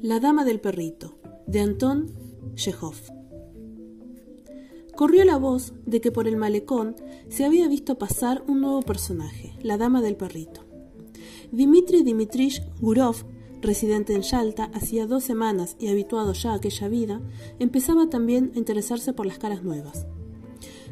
La 0.00 0.20
Dama 0.20 0.44
del 0.44 0.60
Perrito, 0.60 1.18
de 1.48 1.58
Anton 1.58 2.14
Chekhov. 2.54 2.94
Corrió 4.94 5.24
la 5.24 5.36
voz 5.36 5.72
de 5.84 6.00
que 6.00 6.12
por 6.12 6.28
el 6.28 6.36
malecón 6.36 6.94
se 7.28 7.44
había 7.44 7.66
visto 7.66 7.98
pasar 7.98 8.44
un 8.46 8.60
nuevo 8.60 8.82
personaje, 8.82 9.56
la 9.62 9.76
Dama 9.76 10.00
del 10.00 10.14
Perrito. 10.14 10.60
Dmitri 11.50 12.04
Dmitrich 12.04 12.62
Gurov, 12.80 13.24
residente 13.60 14.14
en 14.14 14.22
Yalta 14.22 14.70
hacía 14.74 15.08
dos 15.08 15.24
semanas 15.24 15.74
y 15.80 15.88
habituado 15.88 16.34
ya 16.34 16.52
a 16.52 16.54
aquella 16.54 16.86
vida, 16.86 17.20
empezaba 17.58 18.08
también 18.08 18.52
a 18.54 18.58
interesarse 18.58 19.12
por 19.12 19.26
las 19.26 19.40
caras 19.40 19.64
nuevas. 19.64 20.06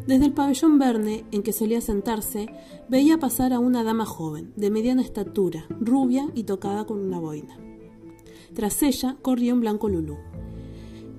Desde 0.08 0.24
el 0.24 0.32
pabellón 0.32 0.78
Verne, 0.78 1.26
en 1.32 1.42
que 1.42 1.52
solía 1.52 1.82
sentarse, 1.82 2.46
veía 2.88 3.18
pasar 3.18 3.52
a 3.52 3.58
una 3.58 3.84
dama 3.84 4.06
joven, 4.06 4.54
de 4.56 4.70
mediana 4.70 5.02
estatura, 5.02 5.66
rubia 5.80 6.30
y 6.34 6.44
tocada 6.44 6.86
con 6.86 6.98
una 6.98 7.20
boina. 7.20 7.58
Tras 8.54 8.82
ella 8.82 9.18
corría 9.20 9.52
un 9.52 9.60
blanco 9.60 9.90
lulú. 9.90 10.16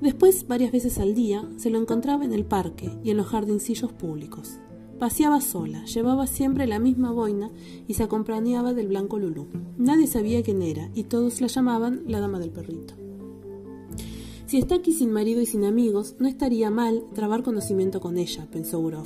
Después, 0.02 0.48
varias 0.48 0.72
veces 0.72 0.98
al 0.98 1.14
día, 1.14 1.48
se 1.58 1.70
lo 1.70 1.78
encontraba 1.78 2.26
en 2.26 2.34
el 2.34 2.46
parque 2.46 2.90
y 3.04 3.12
en 3.12 3.18
los 3.18 3.28
jardincillos 3.28 3.94
públicos. 3.94 4.58
Paseaba 4.98 5.40
sola, 5.40 5.86
llevaba 5.86 6.26
siempre 6.26 6.66
la 6.66 6.80
misma 6.80 7.12
boina 7.12 7.52
y 7.88 7.94
se 7.94 8.02
acompañaba 8.02 8.74
del 8.74 8.88
blanco 8.88 9.20
lulú. 9.20 9.50
Nadie 9.78 10.08
sabía 10.08 10.42
quién 10.42 10.64
era 10.64 10.90
y 10.96 11.04
todos 11.04 11.42
la 11.42 11.48
llamaban 11.48 12.06
la 12.08 12.22
dama 12.22 12.40
del 12.40 12.50
perrito. 12.50 12.96
Si 14.50 14.58
está 14.58 14.74
aquí 14.74 14.94
sin 14.94 15.12
marido 15.12 15.42
y 15.42 15.46
sin 15.46 15.64
amigos, 15.64 16.16
no 16.18 16.28
estaría 16.28 16.72
mal 16.72 17.04
trabar 17.14 17.44
conocimiento 17.44 18.02
con 18.02 18.18
ella, 18.18 18.48
pensó 18.50 18.80
Gurov. 18.80 19.06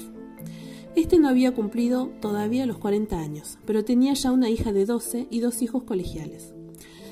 Este 0.96 1.20
no 1.20 1.28
había 1.28 1.54
cumplido 1.54 2.12
todavía 2.22 2.66
los 2.66 2.78
40 2.78 3.20
años, 3.20 3.58
pero 3.66 3.84
tenía 3.84 4.14
ya 4.14 4.32
una 4.32 4.50
hija 4.50 4.72
de 4.72 4.86
12 4.86 5.28
y 5.30 5.42
dos 5.42 5.62
hijos 5.62 5.84
colegiales. 5.84 6.54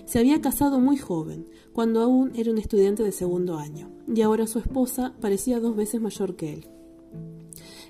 Se 0.05 0.17
había 0.17 0.39
casado 0.39 0.79
muy 0.79 0.95
joven, 0.95 1.49
cuando 1.73 1.99
aún 1.99 2.31
era 2.33 2.51
un 2.51 2.57
estudiante 2.57 3.03
de 3.03 3.11
segundo 3.11 3.57
año, 3.57 3.91
y 4.07 4.21
ahora 4.21 4.47
su 4.47 4.59
esposa 4.59 5.13
parecía 5.19 5.59
dos 5.59 5.75
veces 5.75 5.99
mayor 5.99 6.37
que 6.37 6.53
él. 6.53 6.67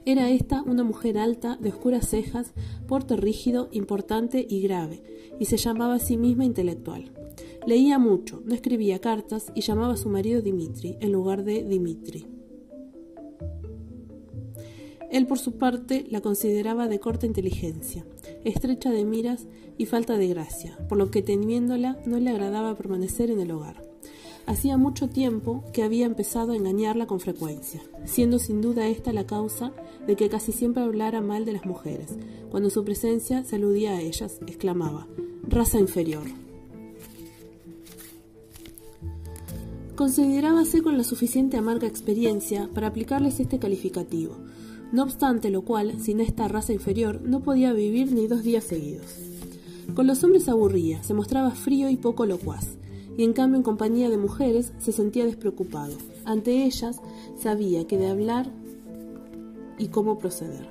Era 0.05 0.31
esta 0.31 0.63
una 0.63 0.83
mujer 0.83 1.19
alta, 1.19 1.55
de 1.57 1.69
oscuras 1.69 2.09
cejas, 2.09 2.53
porte 2.87 3.15
rígido, 3.15 3.69
importante 3.73 4.43
y 4.49 4.63
grave, 4.63 5.03
y 5.39 5.45
se 5.45 5.57
llamaba 5.57 5.93
a 5.93 5.99
sí 5.99 6.17
misma 6.17 6.45
intelectual. 6.45 7.20
Leía 7.67 7.99
mucho, 7.99 8.41
no 8.45 8.55
escribía 8.55 8.99
cartas 8.99 9.51
y 9.53 9.61
llamaba 9.61 9.93
a 9.93 9.97
su 9.97 10.09
marido 10.09 10.41
Dimitri 10.41 10.97
en 10.99 11.11
lugar 11.11 11.43
de 11.43 11.63
Dimitri. 11.63 12.25
Él, 15.11 15.27
por 15.27 15.37
su 15.37 15.57
parte, 15.57 16.05
la 16.09 16.21
consideraba 16.21 16.87
de 16.87 16.99
corta 16.99 17.25
inteligencia, 17.25 18.05
estrecha 18.45 18.91
de 18.91 19.05
miras 19.05 19.45
y 19.77 19.85
falta 19.85 20.17
de 20.17 20.27
gracia, 20.27 20.77
por 20.87 20.97
lo 20.97 21.11
que 21.11 21.21
teniéndola 21.21 22.01
no 22.05 22.17
le 22.19 22.29
agradaba 22.29 22.77
permanecer 22.77 23.29
en 23.29 23.41
el 23.41 23.51
hogar. 23.51 23.83
Hacía 24.47 24.77
mucho 24.77 25.07
tiempo 25.07 25.63
que 25.71 25.83
había 25.83 26.05
empezado 26.05 26.53
a 26.53 26.55
engañarla 26.55 27.05
con 27.05 27.19
frecuencia, 27.19 27.81
siendo 28.05 28.39
sin 28.39 28.61
duda 28.61 28.87
esta 28.87 29.13
la 29.13 29.25
causa 29.25 29.71
de 30.07 30.15
que 30.15 30.29
casi 30.29 30.51
siempre 30.51 30.81
hablara 30.81 31.21
mal 31.21 31.45
de 31.45 31.53
las 31.53 31.65
mujeres. 31.65 32.15
Cuando 32.49 32.69
su 32.69 32.83
presencia 32.83 33.43
se 33.43 33.57
aludía 33.57 33.91
a 33.91 34.01
ellas, 34.01 34.39
exclamaba, 34.47 35.07
raza 35.43 35.77
inferior. 35.77 36.23
Considerábase 40.01 40.81
con 40.81 40.97
la 40.97 41.03
suficiente 41.03 41.57
amarga 41.57 41.87
experiencia 41.87 42.67
para 42.73 42.87
aplicarles 42.87 43.39
este 43.39 43.59
calificativo, 43.59 44.35
no 44.91 45.03
obstante 45.03 45.51
lo 45.51 45.61
cual, 45.61 46.01
sin 46.01 46.21
esta 46.21 46.47
raza 46.47 46.73
inferior, 46.73 47.21
no 47.21 47.41
podía 47.41 47.71
vivir 47.71 48.11
ni 48.11 48.25
dos 48.25 48.41
días 48.41 48.63
seguidos. 48.63 49.05
Con 49.93 50.07
los 50.07 50.23
hombres 50.23 50.49
aburría, 50.49 51.03
se 51.03 51.13
mostraba 51.13 51.51
frío 51.51 51.87
y 51.87 51.97
poco 51.97 52.25
locuaz, 52.25 52.65
y 53.15 53.23
en 53.23 53.33
cambio 53.33 53.57
en 53.57 53.63
compañía 53.63 54.09
de 54.09 54.17
mujeres 54.17 54.73
se 54.79 54.91
sentía 54.91 55.23
despreocupado. 55.23 55.93
Ante 56.25 56.65
ellas 56.65 56.99
sabía 57.37 57.85
qué 57.85 57.99
de 57.99 58.09
hablar 58.09 58.51
y 59.77 59.89
cómo 59.89 60.17
proceder. 60.17 60.67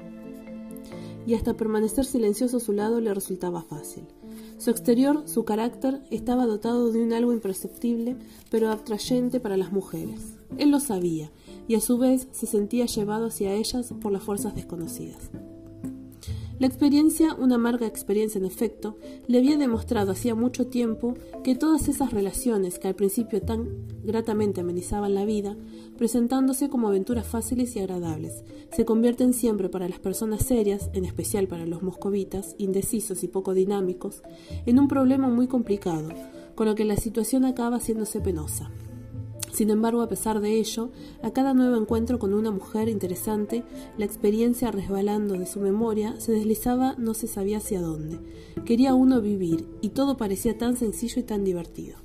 Y 1.25 1.35
hasta 1.35 1.55
permanecer 1.55 2.05
silencioso 2.05 2.57
a 2.57 2.61
su 2.61 2.73
lado 2.73 3.01
le 3.01 3.15
resultaba 3.15 3.63
fácil. 3.63 4.03
Su 4.60 4.69
exterior, 4.69 5.22
su 5.25 5.47
carácter, 5.47 6.03
estaba 6.10 6.44
dotado 6.44 6.93
de 6.93 7.03
un 7.03 7.15
algo 7.15 7.32
imperceptible, 7.32 8.16
pero 8.50 8.71
atrayente 8.71 9.41
para 9.41 9.56
las 9.56 9.72
mujeres. 9.72 10.34
Él 10.59 10.71
lo 10.71 10.81
sabía, 10.81 11.31
y 11.66 11.76
a 11.76 11.81
su 11.81 11.97
vez 11.97 12.28
se 12.32 12.44
sentía 12.44 12.84
llevado 12.84 13.28
hacia 13.28 13.54
ellas 13.54 13.94
por 14.03 14.12
las 14.12 14.22
fuerzas 14.22 14.54
desconocidas. 14.54 15.31
La 16.60 16.66
experiencia, 16.66 17.34
una 17.38 17.54
amarga 17.54 17.87
experiencia 17.87 18.38
en 18.38 18.44
efecto, 18.44 18.98
le 19.26 19.38
había 19.38 19.56
demostrado 19.56 20.12
hacía 20.12 20.34
mucho 20.34 20.66
tiempo 20.66 21.15
que 21.43 21.54
todas 21.54 21.88
esas 21.88 22.12
relaciones 22.12 22.78
que 22.78 22.87
al 22.87 22.94
principio 22.94 23.41
tan 23.41 23.87
gratamente 24.04 24.60
amenizaban 24.60 25.15
la 25.15 25.25
vida, 25.25 25.56
presentándose 25.97 26.69
como 26.69 26.88
aventuras 26.88 27.26
fáciles 27.26 27.75
y 27.75 27.78
agradables, 27.78 28.44
se 28.72 28.84
convierten 28.84 29.32
siempre 29.32 29.71
para 29.71 29.88
las 29.88 30.00
personas 30.00 30.44
serias, 30.44 30.91
en 30.93 31.06
especial 31.06 31.48
para 31.48 31.65
los 31.65 31.82
moscovitas, 31.82 32.56
indecisos 32.59 33.25
y 33.25 33.28
poco 33.28 33.54
dinámicos, 33.54 34.22
en 34.66 34.78
un 34.78 34.87
problema 34.87 35.28
muy 35.28 35.47
complicado, 35.47 36.10
con 36.54 36.66
lo 36.66 36.75
que 36.75 36.84
la 36.84 36.98
situación 36.98 37.47
acaba 37.47 37.78
haciéndose 37.78 38.21
penosa. 38.21 38.71
Sin 39.53 39.71
embargo, 39.71 40.03
a 40.03 40.09
pesar 40.09 40.41
de 40.41 40.59
ello, 40.59 40.91
a 41.22 41.33
cada 41.33 41.55
nuevo 41.55 41.77
encuentro 41.77 42.19
con 42.19 42.34
una 42.34 42.50
mujer 42.50 42.88
interesante, 42.88 43.65
la 43.99 44.05
experiencia 44.05 44.71
resbalando 44.71 45.34
de 45.34 45.47
su 45.47 45.61
memoria 45.61 46.19
se 46.21 46.33
deslizaba 46.33 46.94
no 46.99 47.15
se 47.15 47.27
sabía 47.27 47.59
hacia 47.59 47.81
dónde. 47.81 48.19
Quería 48.65 48.94
uno 48.94 49.21
vivir, 49.21 49.66
y 49.81 49.91
todo 49.91 50.16
parecía 50.16 50.56
tan 50.56 50.77
sencillo 50.77 51.21
y 51.21 51.25
tan 51.25 51.44
divertido. 51.44 51.97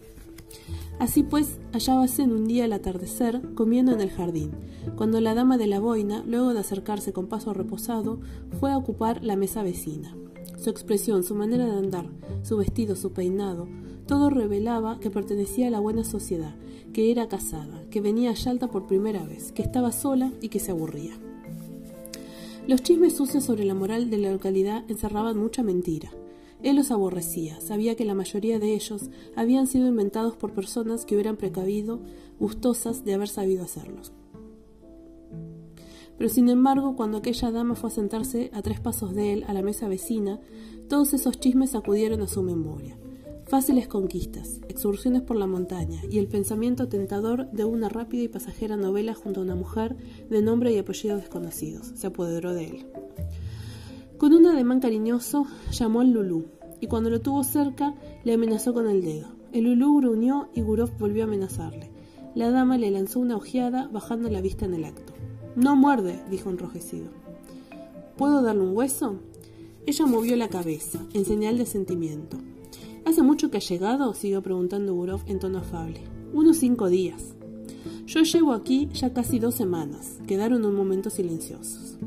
Así 1.00 1.24
pues, 1.24 1.60
hallábase 1.74 2.24
en 2.24 2.32
un 2.32 2.48
día 2.48 2.66
al 2.66 2.74
atardecer, 2.74 3.42
comiendo 3.54 3.92
en 3.92 4.02
el 4.02 4.12
jardín, 4.12 4.52
cuando 4.96 5.20
la 5.20 5.36
dama 5.36 5.58
de 5.58 5.68
la 5.68 5.80
boina, 5.80 6.24
luego 6.26 6.54
de 6.54 6.60
acercarse 6.60 7.12
con 7.12 7.28
paso 7.28 7.54
reposado, 7.54 8.20
fue 8.60 8.72
a 8.72 8.78
ocupar 8.78 9.24
la 9.24 9.36
mesa 9.36 9.62
vecina. 9.62 10.16
Su 10.58 10.70
expresión, 10.70 11.24
su 11.24 11.36
manera 11.36 11.66
de 11.66 11.78
andar, 11.78 12.10
su 12.44 12.56
vestido, 12.58 12.96
su 12.96 13.12
peinado, 13.12 13.68
todo 14.08 14.30
revelaba 14.30 15.00
que 15.00 15.12
pertenecía 15.12 15.68
a 15.68 15.72
la 15.72 15.80
buena 15.80 16.04
sociedad, 16.04 16.56
que 16.96 17.12
era 17.12 17.28
casada, 17.28 17.84
que 17.90 18.00
venía 18.00 18.30
a 18.30 18.36
Yalta 18.36 18.70
por 18.70 18.88
primera 18.88 19.22
vez, 19.26 19.52
que 19.52 19.62
estaba 19.62 19.92
sola 19.92 20.32
y 20.40 20.48
que 20.48 20.62
se 20.62 20.72
aburría. 20.72 21.12
Los 22.70 22.84
chismes 22.84 23.18
sucios 23.18 23.44
sobre 23.44 23.66
la 23.66 23.74
moral 23.74 24.10
de 24.10 24.18
la 24.18 24.32
localidad 24.32 24.90
encerraban 24.90 25.38
mucha 25.38 25.62
mentira. 25.62 26.10
Él 26.64 26.78
los 26.78 26.92
aborrecía, 26.92 27.60
sabía 27.60 27.96
que 27.98 28.06
la 28.06 28.14
mayoría 28.14 28.60
de 28.60 28.74
ellos 28.74 29.10
habían 29.36 29.68
sido 29.68 29.88
inventados 29.88 30.38
por 30.38 30.54
personas 30.54 31.04
que 31.04 31.16
hubieran 31.16 31.36
precavido, 31.36 32.00
gustosas 32.40 33.04
de 33.04 33.14
haber 33.14 33.28
sabido 33.28 33.66
hacerlos. 33.66 34.14
Pero 36.18 36.30
sin 36.30 36.48
embargo, 36.48 36.96
cuando 36.96 37.18
aquella 37.18 37.52
dama 37.52 37.76
fue 37.76 37.90
a 37.90 37.94
sentarse 37.94 38.52
a 38.54 38.62
tres 38.62 38.80
pasos 38.80 39.14
de 39.14 39.34
él 39.34 39.44
a 39.50 39.54
la 39.54 39.64
mesa 39.64 39.90
vecina, 39.90 40.40
todos 40.88 41.14
esos 41.14 41.42
chismes 41.42 41.76
acudieron 41.76 42.22
a 42.22 42.28
su 42.28 42.42
memoria 42.42 42.98
fáciles 43.48 43.88
conquistas, 43.88 44.60
excursiones 44.68 45.22
por 45.22 45.38
la 45.38 45.48
montaña 45.48 46.02
y 46.10 46.18
el 46.18 46.28
pensamiento 46.28 46.88
tentador 46.88 47.50
de 47.52 47.64
una 47.64 47.90
rápida 47.90 48.24
y 48.24 48.28
pasajera 48.28 48.76
novela 48.76 49.14
junto 49.14 49.40
a 49.40 49.44
una 49.44 49.56
mujer 49.56 49.96
de 50.30 50.42
nombre 50.42 50.74
y 50.74 50.78
apellido 50.78 51.18
desconocidos. 51.18 51.92
Se 51.96 52.08
apoderó 52.08 52.54
de 52.54 52.66
él. 52.66 52.86
Con 54.18 54.34
un 54.34 54.48
ademán 54.48 54.80
cariñoso 54.80 55.46
llamó 55.72 56.02
al 56.02 56.12
Lulú 56.12 56.46
y 56.82 56.88
cuando 56.88 57.10
lo 57.10 57.22
tuvo 57.22 57.44
cerca 57.44 57.94
le 58.24 58.34
amenazó 58.34 58.74
con 58.74 58.88
el 58.88 59.04
dedo. 59.04 59.28
El 59.52 59.66
Lulú 59.66 59.98
gruñó 60.00 60.50
y 60.54 60.62
Gurov 60.62 60.98
volvió 60.98 61.24
a 61.24 61.28
amenazarle. 61.28 61.92
La 62.34 62.50
dama 62.50 62.78
le 62.78 62.92
lanzó 62.92 63.20
una 63.20 63.38
ojeada 63.38 63.88
bajando 63.88 64.30
la 64.30 64.42
vista 64.42 64.66
en 64.66 64.74
el 64.74 64.86
acto. 64.86 65.14
No 65.56 65.76
muerde, 65.76 66.22
dijo 66.30 66.50
enrojecido. 66.50 67.08
¿Puedo 68.18 68.42
darle 68.42 68.64
un 68.64 68.76
hueso? 68.76 69.20
Ella 69.86 70.06
movió 70.06 70.36
la 70.36 70.50
cabeza, 70.50 71.00
en 71.14 71.26
señal 71.26 71.58
de 71.58 71.66
sentimiento. 71.66 72.38
¿Hace 73.06 73.22
mucho 73.22 73.52
que 73.52 73.58
ha 73.58 73.62
llegado? 73.62 74.14
siguió 74.16 74.42
preguntando 74.42 74.96
Gurov 74.96 75.22
en 75.28 75.38
tono 75.40 75.60
afable. 75.60 76.02
Unos 76.34 76.58
cinco 76.58 76.90
días. 76.90 77.36
Yo 78.08 78.24
llevo 78.24 78.54
aquí 78.54 78.90
ya 78.94 79.14
casi 79.14 79.38
dos 79.38 79.54
semanas. 79.54 80.18
Quedaron 80.26 80.66
un 80.66 80.76
momento 80.76 81.12
silenciosos. 81.12 81.98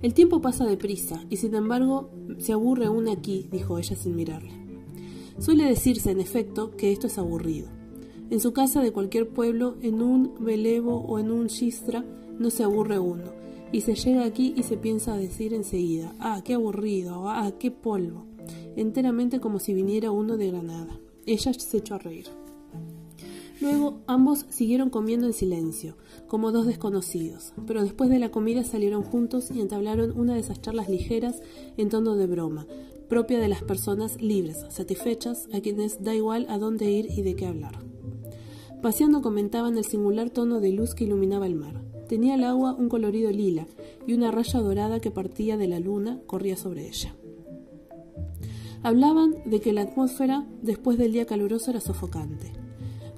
El 0.00 0.14
tiempo 0.14 0.40
pasa 0.40 0.64
deprisa, 0.64 1.22
y 1.28 1.36
sin 1.36 1.54
embargo 1.54 2.10
se 2.38 2.52
aburre 2.52 2.86
aún 2.86 3.08
aquí, 3.08 3.48
dijo 3.52 3.78
ella 3.78 3.94
sin 3.94 4.16
mirarle. 4.16 4.50
Suele 5.38 5.64
decirse, 5.64 6.10
en 6.10 6.20
efecto, 6.20 6.70
que 6.70 6.90
esto 6.90 7.06
es 7.06 7.18
aburrido. 7.18 7.68
En 8.32 8.40
su 8.40 8.54
casa 8.54 8.80
de 8.80 8.92
cualquier 8.92 9.28
pueblo, 9.28 9.76
en 9.82 10.00
un 10.00 10.32
velevo 10.40 10.96
o 10.96 11.18
en 11.18 11.30
un 11.30 11.48
chistra, 11.48 12.02
no 12.38 12.48
se 12.48 12.64
aburre 12.64 12.98
uno, 12.98 13.24
y 13.72 13.82
se 13.82 13.94
llega 13.94 14.24
aquí 14.24 14.54
y 14.56 14.62
se 14.62 14.78
piensa 14.78 15.14
decir 15.18 15.52
enseguida, 15.52 16.14
ah, 16.18 16.40
qué 16.42 16.54
aburrido, 16.54 17.28
ah, 17.28 17.52
qué 17.58 17.70
polvo 17.70 18.24
enteramente 18.74 19.38
como 19.38 19.58
si 19.58 19.74
viniera 19.74 20.10
uno 20.10 20.38
de 20.38 20.50
Granada. 20.50 20.98
Ella 21.26 21.52
se 21.52 21.76
echó 21.76 21.96
a 21.96 21.98
reír. 21.98 22.28
Luego 23.60 24.00
ambos 24.06 24.46
siguieron 24.48 24.88
comiendo 24.88 25.26
en 25.26 25.34
silencio, 25.34 25.98
como 26.26 26.52
dos 26.52 26.66
desconocidos, 26.66 27.52
pero 27.66 27.82
después 27.82 28.08
de 28.08 28.18
la 28.18 28.30
comida 28.30 28.64
salieron 28.64 29.02
juntos 29.02 29.50
y 29.50 29.60
entablaron 29.60 30.18
una 30.18 30.32
de 30.32 30.40
esas 30.40 30.62
charlas 30.62 30.88
ligeras 30.88 31.42
en 31.76 31.90
tono 31.90 32.16
de 32.16 32.26
broma, 32.26 32.66
propia 33.10 33.38
de 33.38 33.48
las 33.48 33.62
personas 33.62 34.22
libres, 34.22 34.64
satisfechas, 34.70 35.50
a 35.52 35.60
quienes 35.60 36.02
da 36.02 36.14
igual 36.14 36.46
a 36.48 36.56
dónde 36.56 36.90
ir 36.90 37.08
y 37.10 37.20
de 37.20 37.36
qué 37.36 37.44
hablar. 37.44 37.92
Paseando 38.82 39.22
comentaban 39.22 39.78
el 39.78 39.84
singular 39.84 40.30
tono 40.30 40.58
de 40.58 40.72
luz 40.72 40.96
que 40.96 41.04
iluminaba 41.04 41.46
el 41.46 41.54
mar. 41.54 41.80
Tenía 42.08 42.34
el 42.34 42.42
agua 42.42 42.74
un 42.74 42.88
colorido 42.88 43.30
lila 43.30 43.68
y 44.08 44.12
una 44.12 44.32
raya 44.32 44.58
dorada 44.58 44.98
que 44.98 45.12
partía 45.12 45.56
de 45.56 45.68
la 45.68 45.78
luna 45.78 46.20
corría 46.26 46.56
sobre 46.56 46.88
ella. 46.88 47.14
Hablaban 48.82 49.36
de 49.44 49.60
que 49.60 49.72
la 49.72 49.82
atmósfera 49.82 50.44
después 50.62 50.98
del 50.98 51.12
día 51.12 51.26
caluroso 51.26 51.70
era 51.70 51.80
sofocante. 51.80 52.52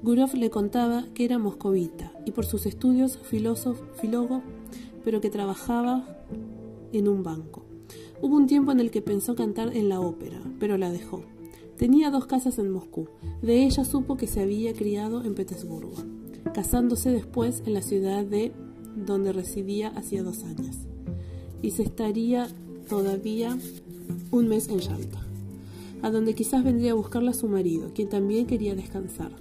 Gurov 0.03 0.35
le 0.35 0.51
contaba 0.51 1.07
que 1.15 1.25
era 1.25 1.39
moscovita 1.39 2.11
y 2.25 2.31
por 2.31 2.45
sus 2.45 2.67
estudios 2.67 3.17
filósofo, 3.23 3.83
filólogo, 3.95 4.43
pero 5.03 5.19
que 5.19 5.31
trabajaba 5.31 6.05
en 6.93 7.07
un 7.07 7.23
banco. 7.23 7.65
Hubo 8.21 8.35
un 8.35 8.45
tiempo 8.45 8.71
en 8.71 8.79
el 8.79 8.91
que 8.91 9.01
pensó 9.01 9.35
cantar 9.35 9.75
en 9.75 9.89
la 9.89 9.99
ópera, 9.99 10.39
pero 10.59 10.77
la 10.77 10.91
dejó. 10.91 11.23
Tenía 11.77 12.09
dos 12.09 12.25
casas 12.25 12.57
en 12.57 12.71
Moscú. 12.71 13.09
De 13.41 13.65
ella 13.65 13.83
supo 13.83 14.15
que 14.15 14.27
se 14.27 14.41
había 14.41 14.73
criado 14.73 15.23
en 15.23 15.35
Petersburgo, 15.35 15.93
casándose 16.53 17.09
después 17.09 17.63
en 17.65 17.73
la 17.73 17.81
ciudad 17.81 18.23
de 18.23 18.53
donde 18.95 19.33
residía 19.33 19.89
hacía 19.89 20.23
dos 20.23 20.43
años. 20.43 20.77
Y 21.61 21.71
se 21.71 21.83
estaría 21.83 22.47
todavía 22.87 23.57
un 24.31 24.47
mes 24.47 24.69
en 24.69 24.79
Yalta, 24.79 25.19
a 26.01 26.11
donde 26.11 26.33
quizás 26.33 26.63
vendría 26.63 26.91
a 26.91 26.95
buscarla 26.95 27.33
su 27.33 27.49
marido, 27.49 27.91
quien 27.93 28.07
también 28.07 28.47
quería 28.47 28.75
descansar. 28.75 29.31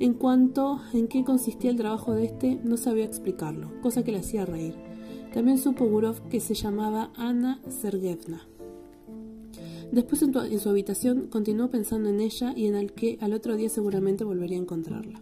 En 0.00 0.14
cuanto 0.14 0.80
en 0.94 1.08
qué 1.08 1.24
consistía 1.24 1.70
el 1.70 1.76
trabajo 1.76 2.14
de 2.14 2.24
este, 2.24 2.60
no 2.64 2.76
sabía 2.76 3.04
explicarlo, 3.04 3.70
cosa 3.82 4.04
que 4.04 4.12
le 4.12 4.18
hacía 4.18 4.46
reír. 4.46 4.74
También 5.34 5.58
supo 5.58 5.84
Gurov 5.84 6.28
que 6.28 6.40
se 6.40 6.54
llamaba 6.54 7.10
Ana 7.16 7.60
Sergevna. 7.68 8.46
Después 9.92 10.22
en, 10.22 10.60
su 10.60 10.68
habitación 10.68 11.28
continuó 11.28 11.70
pensando 11.70 12.10
en 12.10 12.20
ella 12.20 12.52
y 12.54 12.66
en 12.66 12.74
el 12.74 12.92
que 12.92 13.18
al 13.20 13.32
otro 13.32 13.56
día 13.56 13.68
seguramente 13.68 14.24
volvería 14.24 14.58
a 14.58 14.62
encontrarla. 14.62 15.20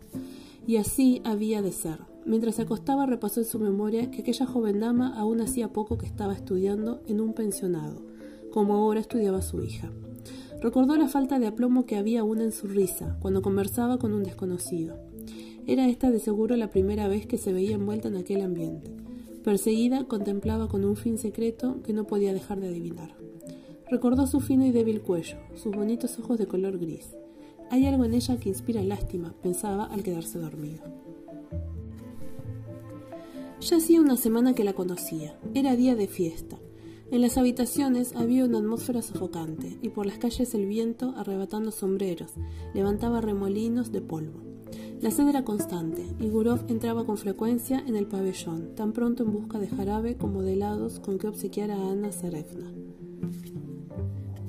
Y 0.66 0.76
así 0.76 1.20
había 1.24 1.62
de 1.62 1.72
ser. 1.72 2.00
Mientras 2.24 2.56
se 2.56 2.62
acostaba 2.62 3.06
repasó 3.06 3.40
en 3.40 3.46
su 3.46 3.60
memoria 3.60 4.10
que 4.10 4.22
aquella 4.22 4.46
joven 4.46 4.80
dama 4.80 5.16
aún 5.16 5.40
hacía 5.40 5.72
poco 5.72 5.96
que 5.96 6.06
estaba 6.06 6.34
estudiando 6.34 7.00
en 7.06 7.20
un 7.20 7.34
pensionado, 7.34 8.02
como 8.50 8.74
ahora 8.74 8.98
estudiaba 8.98 9.42
su 9.42 9.62
hija. 9.62 9.92
Recordó 10.60 10.96
la 10.96 11.06
falta 11.06 11.38
de 11.38 11.46
aplomo 11.46 11.86
que 11.86 11.96
había 11.96 12.20
aún 12.20 12.40
en 12.40 12.50
su 12.50 12.66
risa 12.66 13.16
cuando 13.20 13.42
conversaba 13.42 13.98
con 13.98 14.12
un 14.12 14.24
desconocido. 14.24 14.98
Era 15.68 15.88
esta 15.88 16.10
de 16.10 16.18
seguro 16.18 16.56
la 16.56 16.70
primera 16.70 17.06
vez 17.06 17.26
que 17.26 17.38
se 17.38 17.52
veía 17.52 17.76
envuelta 17.76 18.08
en 18.08 18.16
aquel 18.16 18.40
ambiente. 18.40 18.90
Perseguida, 19.44 20.04
contemplaba 20.04 20.66
con 20.68 20.84
un 20.84 20.96
fin 20.96 21.18
secreto 21.18 21.80
que 21.84 21.92
no 21.92 22.08
podía 22.08 22.32
dejar 22.32 22.58
de 22.58 22.68
adivinar. 22.68 23.25
Recordó 23.88 24.26
su 24.26 24.40
fino 24.40 24.66
y 24.66 24.72
débil 24.72 25.00
cuello, 25.00 25.36
sus 25.54 25.74
bonitos 25.74 26.18
ojos 26.18 26.38
de 26.38 26.46
color 26.46 26.78
gris. 26.78 27.16
Hay 27.70 27.86
algo 27.86 28.04
en 28.04 28.14
ella 28.14 28.36
que 28.36 28.48
inspira 28.48 28.82
lástima, 28.82 29.34
pensaba 29.42 29.84
al 29.84 30.02
quedarse 30.02 30.40
dormido. 30.40 30.82
Ya 33.60 33.76
hacía 33.76 34.00
una 34.00 34.16
semana 34.16 34.54
que 34.54 34.64
la 34.64 34.72
conocía. 34.72 35.38
Era 35.54 35.76
día 35.76 35.94
de 35.94 36.08
fiesta. 36.08 36.58
En 37.12 37.20
las 37.20 37.38
habitaciones 37.38 38.16
había 38.16 38.44
una 38.44 38.58
atmósfera 38.58 39.02
sofocante 39.02 39.78
y 39.80 39.88
por 39.90 40.06
las 40.06 40.18
calles 40.18 40.54
el 40.54 40.66
viento, 40.66 41.14
arrebatando 41.16 41.70
sombreros, 41.70 42.32
levantaba 42.74 43.20
remolinos 43.20 43.92
de 43.92 44.00
polvo. 44.00 44.40
La 45.00 45.12
sed 45.12 45.28
era 45.28 45.44
constante 45.44 46.04
y 46.18 46.28
Gurov 46.28 46.64
entraba 46.68 47.06
con 47.06 47.18
frecuencia 47.18 47.84
en 47.86 47.94
el 47.94 48.06
pabellón, 48.06 48.74
tan 48.74 48.92
pronto 48.92 49.22
en 49.22 49.32
busca 49.32 49.60
de 49.60 49.68
jarabe 49.68 50.16
como 50.16 50.42
de 50.42 50.54
helados 50.54 50.98
con 50.98 51.18
que 51.18 51.28
obsequiar 51.28 51.70
a 51.70 51.90
Ana 51.90 52.10
Serefna. 52.10 52.72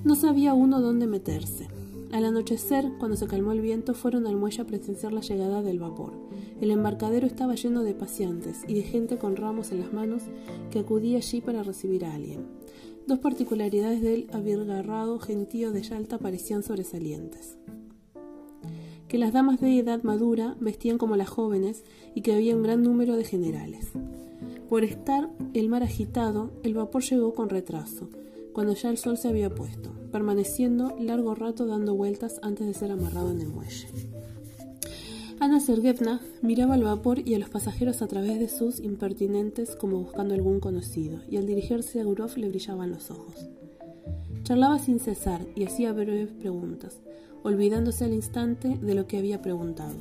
No 0.07 0.15
sabía 0.15 0.53
uno 0.53 0.79
dónde 0.79 1.05
meterse. 1.05 1.67
Al 2.13 2.23
anochecer, 2.23 2.93
cuando 2.97 3.17
se 3.17 3.27
calmó 3.27 3.51
el 3.51 3.59
viento, 3.59 3.93
fueron 3.93 4.25
al 4.25 4.37
muelle 4.37 4.61
a 4.61 4.65
presenciar 4.65 5.11
la 5.11 5.19
llegada 5.19 5.61
del 5.61 5.79
vapor. 5.79 6.13
El 6.61 6.71
embarcadero 6.71 7.27
estaba 7.27 7.55
lleno 7.55 7.83
de 7.83 7.93
paseantes 7.93 8.63
y 8.69 8.75
de 8.75 8.83
gente 8.83 9.17
con 9.17 9.35
ramos 9.35 9.73
en 9.73 9.81
las 9.81 9.91
manos 9.91 10.23
que 10.71 10.79
acudía 10.79 11.17
allí 11.17 11.41
para 11.41 11.61
recibir 11.61 12.05
a 12.05 12.13
alguien. 12.15 12.45
Dos 13.05 13.19
particularidades 13.19 14.01
del 14.01 14.29
abirgarrado 14.31 15.19
gentío 15.19 15.73
de 15.73 15.83
Yalta 15.83 16.19
parecían 16.19 16.63
sobresalientes. 16.63 17.57
Que 19.09 19.17
las 19.17 19.33
damas 19.33 19.59
de 19.59 19.77
edad 19.77 20.03
madura 20.03 20.55
vestían 20.61 20.97
como 20.97 21.17
las 21.17 21.27
jóvenes 21.27 21.83
y 22.15 22.21
que 22.21 22.33
había 22.33 22.55
un 22.55 22.63
gran 22.63 22.81
número 22.81 23.17
de 23.17 23.25
generales. 23.25 23.89
Por 24.69 24.85
estar 24.85 25.29
el 25.53 25.67
mar 25.67 25.83
agitado, 25.83 26.53
el 26.63 26.75
vapor 26.75 27.03
llegó 27.03 27.33
con 27.33 27.49
retraso, 27.49 28.07
cuando 28.57 28.73
ya 28.73 28.89
el 28.89 28.97
sol 28.97 29.19
se 29.19 29.27
había 29.27 29.53
puesto, 29.53 29.91
permaneciendo 30.11 30.97
largo 30.99 31.35
rato 31.35 31.67
dando 31.67 31.93
vueltas 31.93 32.39
antes 32.41 32.65
de 32.65 32.73
ser 32.73 32.91
amarrado 32.91 33.29
en 33.29 33.41
el 33.41 33.49
muelle. 33.49 33.87
Ana 35.39 35.59
Sergevna 35.59 36.21
miraba 36.41 36.73
al 36.73 36.81
vapor 36.81 37.19
y 37.19 37.35
a 37.35 37.37
los 37.37 37.51
pasajeros 37.51 38.01
a 38.01 38.07
través 38.07 38.39
de 38.39 38.49
sus 38.49 38.79
impertinentes 38.79 39.75
como 39.75 39.99
buscando 39.99 40.33
algún 40.33 40.59
conocido, 40.59 41.19
y 41.29 41.37
al 41.37 41.45
dirigirse 41.45 42.01
a 42.01 42.03
Gurov 42.03 42.35
le 42.35 42.49
brillaban 42.49 42.89
los 42.89 43.11
ojos. 43.11 43.47
Charlaba 44.41 44.79
sin 44.79 44.99
cesar 44.99 45.45
y 45.53 45.65
hacía 45.65 45.93
breves 45.93 46.31
preguntas, 46.31 46.99
olvidándose 47.43 48.05
al 48.05 48.13
instante 48.13 48.75
de 48.81 48.95
lo 48.95 49.05
que 49.05 49.19
había 49.19 49.43
preguntado. 49.43 49.97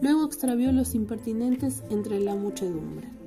Luego 0.00 0.26
extravió 0.26 0.72
los 0.72 0.96
impertinentes 0.96 1.84
entre 1.90 2.18
la 2.18 2.34
muchedumbre. 2.34 3.17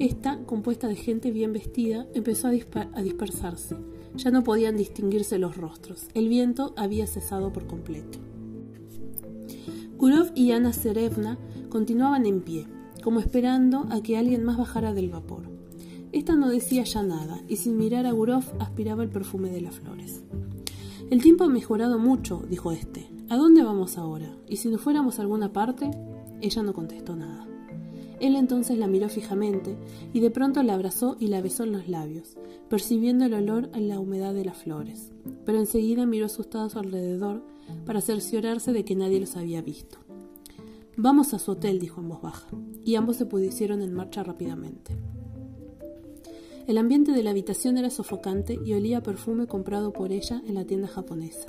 Esta, 0.00 0.38
compuesta 0.46 0.88
de 0.88 0.96
gente 0.96 1.30
bien 1.30 1.52
vestida, 1.52 2.06
empezó 2.14 2.48
a, 2.48 2.52
dispersarse. 3.02 3.76
Ya 4.16 4.30
no 4.30 4.42
podían 4.42 4.78
distinguirse 4.78 5.38
los 5.38 5.58
rostros. 5.58 6.08
El 6.14 6.30
viento 6.30 6.72
había 6.78 7.06
cesado 7.06 7.52
por 7.52 7.66
completo. 7.66 8.18
Gurov 9.98 10.32
y 10.34 10.52
Ana 10.52 10.72
Serevna 10.72 11.36
continuaban 11.68 12.24
en 12.24 12.40
pie, 12.40 12.66
como 13.04 13.20
esperando 13.20 13.88
a 13.90 14.02
que 14.02 14.16
alguien 14.16 14.42
más 14.42 14.56
bajara 14.56 14.94
del 14.94 15.10
vapor. 15.10 15.50
Esta 16.12 16.34
no 16.34 16.48
decía 16.48 16.84
ya 16.84 17.02
nada, 17.02 17.42
y 17.46 17.56
sin 17.56 17.76
mirar 17.76 18.06
a 18.06 18.12
Gurov 18.12 18.44
aspiraba 18.58 19.02
el 19.02 19.10
perfume 19.10 19.50
de 19.50 19.60
las 19.60 19.74
flores. 19.80 20.24
El 21.10 21.20
tiempo 21.20 21.44
ha 21.44 21.50
mejorado 21.50 21.98
mucho, 21.98 22.42
dijo 22.48 22.72
este. 22.72 23.10
¿A 23.28 23.36
dónde 23.36 23.62
vamos 23.62 23.98
ahora? 23.98 24.34
¿Y 24.48 24.56
si 24.56 24.70
nos 24.70 24.80
fuéramos 24.80 25.18
a 25.18 25.22
alguna 25.22 25.52
parte? 25.52 25.90
Ella 26.40 26.62
no 26.62 26.72
contestó 26.72 27.14
nada. 27.16 27.49
Él 28.20 28.36
entonces 28.36 28.78
la 28.78 28.86
miró 28.86 29.08
fijamente 29.08 29.76
y 30.12 30.20
de 30.20 30.30
pronto 30.30 30.62
la 30.62 30.74
abrazó 30.74 31.16
y 31.18 31.28
la 31.28 31.40
besó 31.40 31.64
en 31.64 31.72
los 31.72 31.88
labios, 31.88 32.36
percibiendo 32.68 33.24
el 33.24 33.34
olor 33.34 33.70
a 33.72 33.80
la 33.80 33.98
humedad 33.98 34.34
de 34.34 34.44
las 34.44 34.58
flores. 34.58 35.10
Pero 35.44 35.58
enseguida 35.58 36.06
miró 36.06 36.26
asustado 36.26 36.66
a 36.66 36.70
su 36.70 36.78
alrededor 36.78 37.42
para 37.86 38.00
cerciorarse 38.00 38.72
de 38.72 38.84
que 38.84 38.94
nadie 38.94 39.20
los 39.20 39.36
había 39.36 39.62
visto. 39.62 39.98
Vamos 40.96 41.32
a 41.32 41.38
su 41.38 41.52
hotel, 41.52 41.78
dijo 41.78 42.00
en 42.00 42.08
voz 42.08 42.20
baja, 42.20 42.48
y 42.84 42.96
ambos 42.96 43.16
se 43.16 43.26
pusieron 43.26 43.80
en 43.80 43.94
marcha 43.94 44.22
rápidamente. 44.22 44.96
El 46.66 46.78
ambiente 46.78 47.12
de 47.12 47.22
la 47.22 47.30
habitación 47.30 47.78
era 47.78 47.90
sofocante 47.90 48.58
y 48.64 48.74
olía 48.74 48.98
a 48.98 49.02
perfume 49.02 49.46
comprado 49.46 49.92
por 49.92 50.12
ella 50.12 50.42
en 50.46 50.54
la 50.54 50.66
tienda 50.66 50.88
japonesa. 50.88 51.48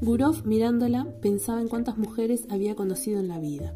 Gurov, 0.00 0.46
mirándola, 0.46 1.06
pensaba 1.20 1.60
en 1.60 1.68
cuántas 1.68 1.98
mujeres 1.98 2.46
había 2.48 2.74
conocido 2.74 3.20
en 3.20 3.28
la 3.28 3.38
vida. 3.38 3.74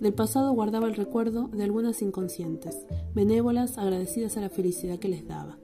Del 0.00 0.14
pasado 0.14 0.52
guardaba 0.52 0.86
el 0.86 0.94
recuerdo 0.94 1.48
de 1.48 1.64
algunas 1.64 2.02
inconscientes, 2.02 2.86
benévolas, 3.14 3.78
agradecidas 3.78 4.36
a 4.36 4.40
la 4.40 4.48
felicidad 4.48 4.98
que 4.98 5.08
les 5.08 5.26
daba, 5.26 5.58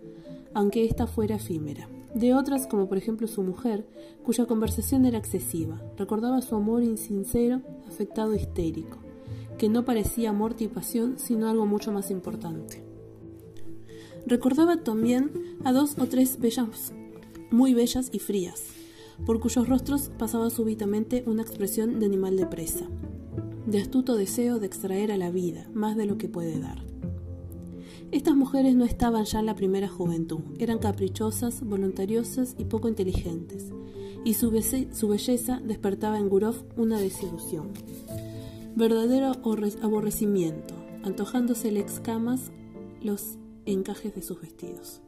aunque 0.54 0.84
ésta 0.84 1.06
fuera 1.06 1.36
efímera. 1.36 1.88
De 2.14 2.34
otras, 2.34 2.66
como 2.66 2.88
por 2.88 2.98
ejemplo 2.98 3.28
su 3.28 3.42
mujer, 3.42 3.86
cuya 4.24 4.46
conversación 4.46 5.04
era 5.04 5.18
excesiva, 5.18 5.80
recordaba 5.96 6.42
su 6.42 6.56
amor 6.56 6.82
insincero, 6.82 7.62
afectado 7.86 8.34
histérico, 8.34 8.98
que 9.58 9.68
no 9.68 9.84
parecía 9.84 10.30
amor 10.30 10.56
y 10.58 10.68
pasión, 10.68 11.14
sino 11.18 11.48
algo 11.48 11.66
mucho 11.66 11.92
más 11.92 12.10
importante. 12.10 12.84
Recordaba 14.26 14.78
también 14.78 15.30
a 15.64 15.72
dos 15.72 15.96
o 15.98 16.06
tres 16.06 16.40
bellas, 16.40 16.92
muy 17.50 17.74
bellas 17.74 18.08
y 18.12 18.18
frías, 18.18 18.64
por 19.26 19.38
cuyos 19.38 19.68
rostros 19.68 20.10
pasaba 20.18 20.50
súbitamente 20.50 21.22
una 21.26 21.42
expresión 21.42 22.00
de 22.00 22.06
animal 22.06 22.36
de 22.36 22.46
presa, 22.46 22.86
de 23.66 23.78
astuto 23.78 24.16
deseo 24.16 24.58
de 24.58 24.66
extraer 24.66 25.10
a 25.10 25.16
la 25.16 25.30
vida 25.30 25.68
más 25.72 25.96
de 25.96 26.06
lo 26.06 26.18
que 26.18 26.28
puede 26.28 26.60
dar. 26.60 26.82
Estas 28.12 28.36
mujeres 28.36 28.76
no 28.76 28.84
estaban 28.84 29.24
ya 29.24 29.40
en 29.40 29.46
la 29.46 29.56
primera 29.56 29.88
juventud, 29.88 30.40
eran 30.58 30.78
caprichosas, 30.78 31.62
voluntariosas 31.64 32.54
y 32.58 32.64
poco 32.64 32.88
inteligentes, 32.88 33.72
y 34.24 34.34
su, 34.34 34.50
belleza 34.50 35.60
despertaba 35.64 36.18
en 36.18 36.28
Gurov 36.28 36.56
una 36.76 36.98
desilusión, 37.00 37.70
verdadero 38.76 39.32
aborrecimiento, 39.82 40.74
antojándosele 41.02 41.80
escamas 41.80 42.52
los 43.02 43.36
encajes 43.66 44.14
de 44.14 44.22
sus 44.22 44.40
vestidos. 44.40 45.00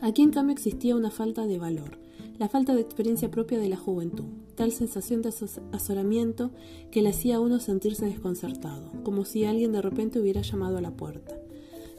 Aquí 0.00 0.22
en 0.22 0.30
cambio 0.30 0.52
existía 0.52 0.94
una 0.94 1.10
falta 1.10 1.46
de 1.46 1.58
valor, 1.58 1.98
la 2.38 2.48
falta 2.48 2.74
de 2.74 2.80
experiencia 2.80 3.30
propia 3.30 3.58
de 3.58 3.68
la 3.68 3.76
juventud, 3.76 4.24
tal 4.56 4.72
sensación 4.72 5.22
de 5.22 5.32
azoramiento 5.72 6.50
que 6.90 7.02
le 7.02 7.10
hacía 7.10 7.36
a 7.36 7.40
uno 7.40 7.60
sentirse 7.60 8.06
desconcertado, 8.06 8.90
como 9.04 9.24
si 9.24 9.44
alguien 9.44 9.72
de 9.72 9.82
repente 9.82 10.18
hubiera 10.18 10.42
llamado 10.42 10.78
a 10.78 10.80
la 10.80 10.90
puerta. 10.90 11.36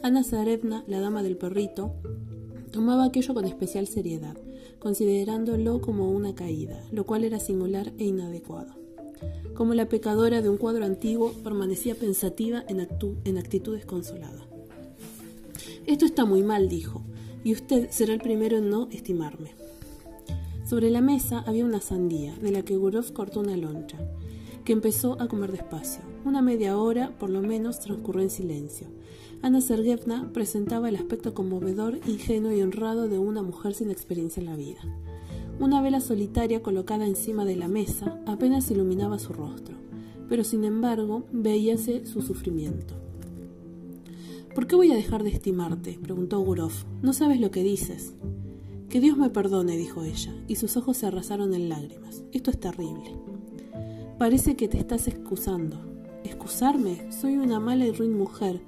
Ana 0.02 0.24
Zarevna, 0.24 0.84
la 0.86 1.00
dama 1.00 1.22
del 1.22 1.36
perrito, 1.36 1.94
tomaba 2.70 3.04
aquello 3.04 3.32
con 3.32 3.46
especial 3.46 3.86
seriedad, 3.86 4.36
considerándolo 4.78 5.80
como 5.80 6.10
una 6.10 6.34
caída, 6.34 6.84
lo 6.92 7.06
cual 7.06 7.24
era 7.24 7.40
singular 7.40 7.92
e 7.98 8.04
inadecuado. 8.04 8.74
Como 9.54 9.72
la 9.72 9.88
pecadora 9.88 10.42
de 10.42 10.50
un 10.50 10.58
cuadro 10.58 10.84
antiguo, 10.84 11.32
permanecía 11.42 11.94
pensativa 11.94 12.62
en, 12.68 12.86
en 13.24 13.38
actitud 13.38 13.74
desconsolada. 13.74 14.46
Esto 15.86 16.04
está 16.04 16.26
muy 16.26 16.42
mal, 16.42 16.68
dijo, 16.68 17.02
y 17.42 17.52
usted 17.52 17.88
será 17.90 18.12
el 18.12 18.20
primero 18.20 18.58
en 18.58 18.68
no 18.68 18.88
estimarme. 18.90 19.52
Sobre 20.66 20.90
la 20.90 21.00
mesa 21.00 21.44
había 21.46 21.64
una 21.64 21.80
sandía, 21.80 22.34
de 22.42 22.50
la 22.50 22.62
que 22.62 22.76
Gurov 22.76 23.12
cortó 23.12 23.38
una 23.38 23.56
loncha, 23.56 23.98
que 24.64 24.72
empezó 24.72 25.16
a 25.22 25.28
comer 25.28 25.52
despacio. 25.52 26.02
Una 26.24 26.42
media 26.42 26.76
hora, 26.76 27.16
por 27.20 27.30
lo 27.30 27.40
menos, 27.40 27.78
transcurrió 27.78 28.20
en 28.20 28.30
silencio. 28.30 28.88
Ana 29.42 29.60
Sergevna 29.60 30.28
presentaba 30.32 30.88
el 30.88 30.96
aspecto 30.96 31.34
conmovedor, 31.34 32.00
ingenuo 32.08 32.50
y 32.50 32.62
honrado 32.62 33.06
de 33.06 33.16
una 33.16 33.42
mujer 33.42 33.74
sin 33.74 33.92
experiencia 33.92 34.40
en 34.40 34.46
la 34.46 34.56
vida. 34.56 34.80
Una 35.60 35.80
vela 35.82 36.00
solitaria 36.00 36.64
colocada 36.64 37.06
encima 37.06 37.44
de 37.44 37.54
la 37.54 37.68
mesa 37.68 38.18
apenas 38.26 38.68
iluminaba 38.68 39.20
su 39.20 39.32
rostro, 39.32 39.76
pero 40.28 40.42
sin 40.42 40.64
embargo 40.64 41.26
veíase 41.30 42.06
su 42.06 42.22
sufrimiento. 42.22 42.94
¿Por 44.52 44.66
qué 44.66 44.74
voy 44.74 44.90
a 44.90 44.96
dejar 44.96 45.22
de 45.22 45.30
estimarte? 45.30 45.96
preguntó 46.02 46.40
Gurov. 46.40 46.72
No 47.02 47.12
sabes 47.12 47.40
lo 47.40 47.52
que 47.52 47.62
dices. 47.62 48.14
Que 48.88 49.00
Dios 49.00 49.18
me 49.18 49.30
perdone, 49.30 49.76
dijo 49.76 50.04
ella, 50.04 50.32
y 50.46 50.56
sus 50.56 50.76
ojos 50.76 50.98
se 50.98 51.06
arrasaron 51.06 51.54
en 51.54 51.68
lágrimas. 51.68 52.22
Esto 52.32 52.50
es 52.50 52.60
terrible. 52.60 53.14
Parece 54.18 54.56
que 54.56 54.68
te 54.68 54.78
estás 54.78 55.08
excusando. 55.08 55.76
¿Excusarme? 56.24 57.10
Soy 57.10 57.36
una 57.36 57.60
mala 57.60 57.86
y 57.86 57.92
ruin 57.92 58.16
mujer. 58.16 58.62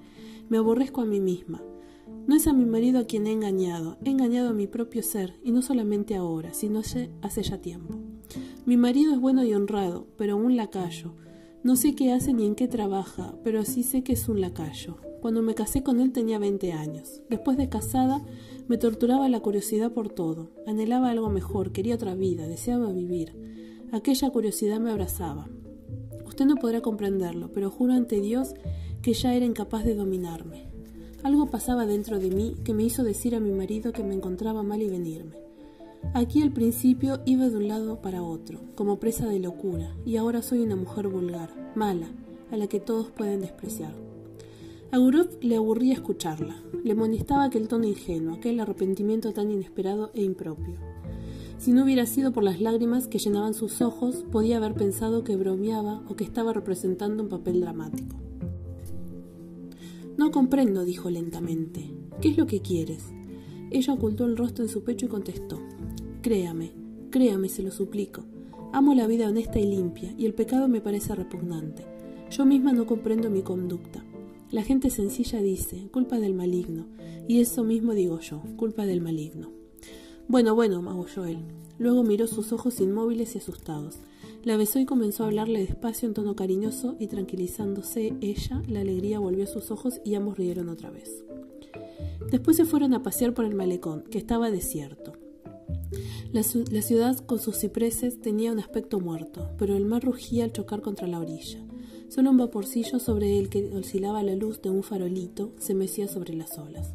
Me 0.48 0.58
aborrezco 0.58 1.02
a 1.02 1.06
mí 1.06 1.20
misma. 1.20 1.62
No 2.26 2.34
es 2.34 2.46
a 2.46 2.52
mi 2.52 2.66
marido 2.66 2.98
a 2.98 3.04
quien 3.04 3.26
he 3.26 3.32
engañado, 3.32 3.96
he 4.04 4.10
engañado 4.10 4.50
a 4.50 4.52
mi 4.52 4.66
propio 4.66 5.02
ser, 5.02 5.38
y 5.42 5.52
no 5.52 5.62
solamente 5.62 6.14
ahora, 6.14 6.52
sino 6.52 6.80
hace 6.80 7.42
ya 7.42 7.58
tiempo. 7.62 7.94
Mi 8.66 8.76
marido 8.76 9.14
es 9.14 9.20
bueno 9.20 9.44
y 9.44 9.54
honrado, 9.54 10.06
pero 10.16 10.36
un 10.36 10.56
lacayo. 10.56 11.14
No 11.68 11.76
sé 11.76 11.94
qué 11.94 12.12
hace 12.12 12.32
ni 12.32 12.46
en 12.46 12.54
qué 12.54 12.66
trabaja, 12.66 13.34
pero 13.44 13.62
sí 13.62 13.82
sé 13.82 14.02
que 14.02 14.14
es 14.14 14.26
un 14.30 14.40
lacayo. 14.40 14.96
Cuando 15.20 15.42
me 15.42 15.54
casé 15.54 15.82
con 15.82 16.00
él 16.00 16.12
tenía 16.12 16.38
20 16.38 16.72
años. 16.72 17.20
Después 17.28 17.58
de 17.58 17.68
casada 17.68 18.24
me 18.68 18.78
torturaba 18.78 19.28
la 19.28 19.40
curiosidad 19.40 19.92
por 19.92 20.08
todo. 20.08 20.50
Anhelaba 20.66 21.10
algo 21.10 21.28
mejor, 21.28 21.70
quería 21.70 21.96
otra 21.96 22.14
vida, 22.14 22.48
deseaba 22.48 22.90
vivir. 22.90 23.34
Aquella 23.92 24.30
curiosidad 24.30 24.80
me 24.80 24.90
abrazaba. 24.90 25.50
Usted 26.24 26.46
no 26.46 26.54
podrá 26.54 26.80
comprenderlo, 26.80 27.52
pero 27.52 27.70
juro 27.70 27.92
ante 27.92 28.18
Dios 28.22 28.54
que 29.02 29.12
ya 29.12 29.34
era 29.34 29.44
incapaz 29.44 29.84
de 29.84 29.94
dominarme. 29.94 30.70
Algo 31.22 31.50
pasaba 31.50 31.84
dentro 31.84 32.18
de 32.18 32.30
mí 32.30 32.56
que 32.64 32.72
me 32.72 32.84
hizo 32.84 33.04
decir 33.04 33.34
a 33.34 33.40
mi 33.40 33.52
marido 33.52 33.92
que 33.92 34.02
me 34.02 34.14
encontraba 34.14 34.62
mal 34.62 34.80
y 34.80 34.88
venirme. 34.88 35.47
Aquí 36.14 36.42
al 36.42 36.52
principio 36.52 37.20
iba 37.26 37.48
de 37.48 37.56
un 37.56 37.68
lado 37.68 38.00
para 38.00 38.22
otro, 38.22 38.60
como 38.74 38.98
presa 38.98 39.26
de 39.26 39.40
locura, 39.40 39.94
y 40.04 40.16
ahora 40.16 40.42
soy 40.42 40.60
una 40.60 40.76
mujer 40.76 41.08
vulgar, 41.08 41.50
mala, 41.74 42.08
a 42.50 42.56
la 42.56 42.66
que 42.66 42.80
todos 42.80 43.10
pueden 43.10 43.40
despreciar. 43.40 43.92
A 44.90 44.98
Gurov 44.98 45.28
le 45.42 45.56
aburría 45.56 45.92
escucharla, 45.92 46.62
le 46.82 46.94
molestaba 46.94 47.44
aquel 47.44 47.68
tono 47.68 47.86
ingenuo, 47.86 48.36
aquel 48.36 48.58
arrepentimiento 48.58 49.32
tan 49.32 49.50
inesperado 49.50 50.10
e 50.14 50.22
impropio. 50.22 50.76
Si 51.58 51.72
no 51.72 51.84
hubiera 51.84 52.06
sido 52.06 52.32
por 52.32 52.44
las 52.44 52.60
lágrimas 52.60 53.08
que 53.08 53.18
llenaban 53.18 53.52
sus 53.52 53.82
ojos, 53.82 54.24
podía 54.30 54.56
haber 54.56 54.74
pensado 54.74 55.24
que 55.24 55.36
bromeaba 55.36 56.02
o 56.08 56.16
que 56.16 56.24
estaba 56.24 56.52
representando 56.52 57.22
un 57.22 57.28
papel 57.28 57.60
dramático. 57.60 58.16
No 60.16 60.30
comprendo, 60.30 60.84
dijo 60.84 61.10
lentamente. 61.10 61.90
¿Qué 62.20 62.30
es 62.30 62.38
lo 62.38 62.46
que 62.46 62.62
quieres? 62.62 63.04
Ella 63.70 63.92
ocultó 63.92 64.24
el 64.24 64.36
rostro 64.36 64.64
en 64.64 64.70
su 64.70 64.82
pecho 64.84 65.06
y 65.06 65.08
contestó. 65.08 65.60
Créame, 66.22 66.72
créame, 67.10 67.48
se 67.48 67.62
lo 67.62 67.70
suplico. 67.70 68.24
Amo 68.72 68.94
la 68.94 69.06
vida 69.06 69.28
honesta 69.28 69.60
y 69.60 69.66
limpia, 69.66 70.12
y 70.18 70.26
el 70.26 70.34
pecado 70.34 70.66
me 70.66 70.80
parece 70.80 71.14
repugnante. 71.14 71.86
Yo 72.30 72.44
misma 72.44 72.72
no 72.72 72.86
comprendo 72.86 73.30
mi 73.30 73.42
conducta. 73.42 74.04
La 74.50 74.62
gente 74.62 74.90
sencilla 74.90 75.40
dice, 75.40 75.88
culpa 75.92 76.18
del 76.18 76.34
maligno, 76.34 76.86
y 77.28 77.40
eso 77.40 77.62
mismo 77.62 77.94
digo 77.94 78.18
yo, 78.18 78.42
culpa 78.56 78.84
del 78.84 79.00
maligno. 79.00 79.52
Bueno, 80.26 80.54
bueno, 80.54 80.82
maulló 80.82 81.24
él. 81.24 81.38
Luego 81.78 82.02
miró 82.02 82.26
sus 82.26 82.52
ojos 82.52 82.80
inmóviles 82.80 83.34
y 83.34 83.38
asustados. 83.38 84.00
La 84.42 84.56
besó 84.56 84.80
y 84.80 84.86
comenzó 84.86 85.22
a 85.22 85.26
hablarle 85.26 85.60
despacio 85.60 86.08
en 86.08 86.14
tono 86.14 86.34
cariñoso 86.34 86.96
y 86.98 87.06
tranquilizándose 87.06 88.14
ella, 88.20 88.62
la 88.66 88.80
alegría 88.80 89.20
volvió 89.20 89.44
a 89.44 89.48
sus 89.48 89.70
ojos 89.70 90.00
y 90.04 90.14
ambos 90.14 90.36
rieron 90.36 90.68
otra 90.68 90.90
vez. 90.90 91.22
Después 92.30 92.56
se 92.56 92.64
fueron 92.64 92.92
a 92.94 93.02
pasear 93.02 93.34
por 93.34 93.44
el 93.44 93.54
malecón, 93.54 94.02
que 94.10 94.18
estaba 94.18 94.50
desierto. 94.50 95.12
La, 96.32 96.42
ciudad 96.42 97.18
con 97.18 97.38
sus 97.38 97.58
cipreses 97.58 98.20
tenía 98.20 98.52
un 98.52 98.58
aspecto 98.58 99.00
muerto, 99.00 99.50
pero 99.58 99.76
el 99.76 99.86
mar 99.86 100.04
rugía 100.04 100.44
al 100.44 100.52
chocar 100.52 100.82
contra 100.82 101.06
la 101.06 101.18
orilla. 101.18 101.58
Solo 102.08 102.30
un 102.30 102.36
vaporcillo 102.36 102.98
sobre 102.98 103.38
el 103.38 103.48
que 103.48 103.70
oscilaba 103.74 104.22
la 104.22 104.34
luz 104.34 104.60
de 104.62 104.70
un 104.70 104.82
farolito 104.82 105.52
se 105.58 105.74
mecía 105.74 106.08
sobre 106.08 106.34
las 106.34 106.58
olas. 106.58 106.94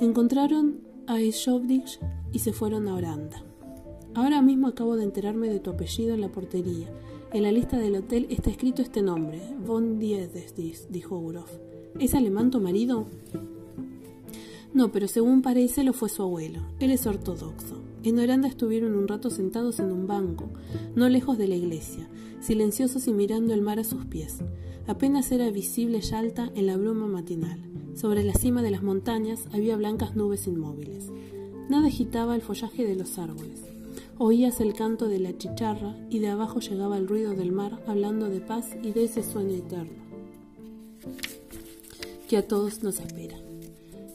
Encontraron 0.00 0.80
a 1.06 1.20
Ishovdich 1.20 1.98
y 2.32 2.40
se 2.40 2.52
fueron 2.52 2.88
a 2.88 2.94
Oranda. 2.94 3.42
Ahora 4.14 4.42
mismo 4.42 4.68
acabo 4.68 4.96
de 4.96 5.04
enterarme 5.04 5.48
de 5.48 5.60
tu 5.60 5.70
apellido 5.70 6.14
en 6.14 6.20
la 6.20 6.30
portería. 6.30 6.88
En 7.32 7.42
la 7.42 7.52
lista 7.52 7.78
del 7.78 7.96
hotel 7.96 8.26
está 8.30 8.50
escrito 8.50 8.80
este 8.80 9.02
nombre, 9.02 9.40
von 9.66 9.98
Diedes, 9.98 10.54
dijo 10.90 11.18
Gurov. 11.18 11.48
¿Es 11.98 12.14
alemán 12.14 12.50
tu 12.50 12.60
marido? 12.60 13.06
No, 14.74 14.90
pero 14.90 15.06
según 15.06 15.40
parece 15.40 15.84
lo 15.84 15.92
fue 15.92 16.08
su 16.08 16.22
abuelo. 16.22 16.60
Él 16.80 16.90
es 16.90 17.06
ortodoxo. 17.06 17.80
En 18.02 18.18
Oranda 18.18 18.48
estuvieron 18.48 18.94
un 18.96 19.06
rato 19.06 19.30
sentados 19.30 19.78
en 19.78 19.92
un 19.92 20.06
banco, 20.06 20.50
no 20.96 21.08
lejos 21.08 21.38
de 21.38 21.46
la 21.46 21.54
iglesia, 21.54 22.08
silenciosos 22.40 23.06
y 23.06 23.12
mirando 23.12 23.54
el 23.54 23.62
mar 23.62 23.78
a 23.78 23.84
sus 23.84 24.04
pies. 24.04 24.38
Apenas 24.86 25.30
era 25.32 25.50
visible 25.50 26.00
Yalta 26.00 26.50
en 26.54 26.66
la 26.66 26.76
bruma 26.76 27.06
matinal. 27.06 27.60
Sobre 27.94 28.24
la 28.24 28.34
cima 28.34 28.62
de 28.62 28.72
las 28.72 28.82
montañas 28.82 29.46
había 29.52 29.76
blancas 29.76 30.16
nubes 30.16 30.46
inmóviles. 30.48 31.10
Nada 31.70 31.86
agitaba 31.86 32.34
el 32.34 32.42
follaje 32.42 32.84
de 32.84 32.96
los 32.96 33.16
árboles. 33.16 33.62
Oías 34.18 34.60
el 34.60 34.74
canto 34.74 35.08
de 35.08 35.20
la 35.20 35.38
chicharra 35.38 35.96
y 36.10 36.18
de 36.18 36.28
abajo 36.28 36.58
llegaba 36.60 36.98
el 36.98 37.08
ruido 37.08 37.34
del 37.34 37.52
mar 37.52 37.80
hablando 37.86 38.28
de 38.28 38.40
paz 38.40 38.76
y 38.82 38.90
de 38.90 39.04
ese 39.04 39.22
sueño 39.22 39.54
eterno 39.54 40.04
que 42.28 42.38
a 42.38 42.48
todos 42.48 42.82
nos 42.82 43.00
espera. 43.00 43.43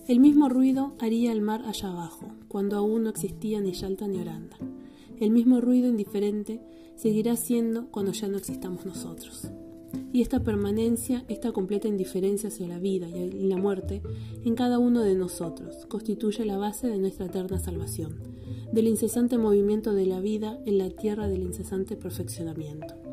El 0.09 0.19
mismo 0.19 0.49
ruido 0.49 0.95
haría 0.97 1.31
el 1.31 1.43
mar 1.43 1.61
allá 1.67 1.91
abajo, 1.91 2.31
cuando 2.47 2.77
aún 2.77 3.03
no 3.03 3.11
existía 3.11 3.61
ni 3.61 3.73
Yalta 3.73 4.07
ni 4.07 4.19
Oranda. 4.19 4.57
El 5.19 5.29
mismo 5.29 5.61
ruido 5.61 5.87
indiferente 5.87 6.59
seguirá 6.95 7.35
siendo 7.35 7.91
cuando 7.91 8.11
ya 8.11 8.27
no 8.27 8.39
existamos 8.39 8.87
nosotros. 8.87 9.51
Y 10.11 10.23
esta 10.23 10.39
permanencia, 10.39 11.25
esta 11.27 11.51
completa 11.51 11.87
indiferencia 11.87 12.49
hacia 12.49 12.67
la 12.67 12.79
vida 12.79 13.07
y 13.07 13.47
la 13.47 13.57
muerte 13.57 14.01
en 14.43 14.55
cada 14.55 14.79
uno 14.79 15.03
de 15.03 15.13
nosotros 15.13 15.85
constituye 15.85 16.43
la 16.43 16.57
base 16.57 16.87
de 16.87 16.97
nuestra 16.97 17.27
eterna 17.27 17.59
salvación, 17.59 18.17
del 18.73 18.87
incesante 18.87 19.37
movimiento 19.37 19.93
de 19.93 20.07
la 20.07 20.19
vida 20.19 20.59
en 20.65 20.79
la 20.79 20.89
tierra 20.89 21.27
del 21.27 21.43
incesante 21.43 21.95
perfeccionamiento. 21.95 23.08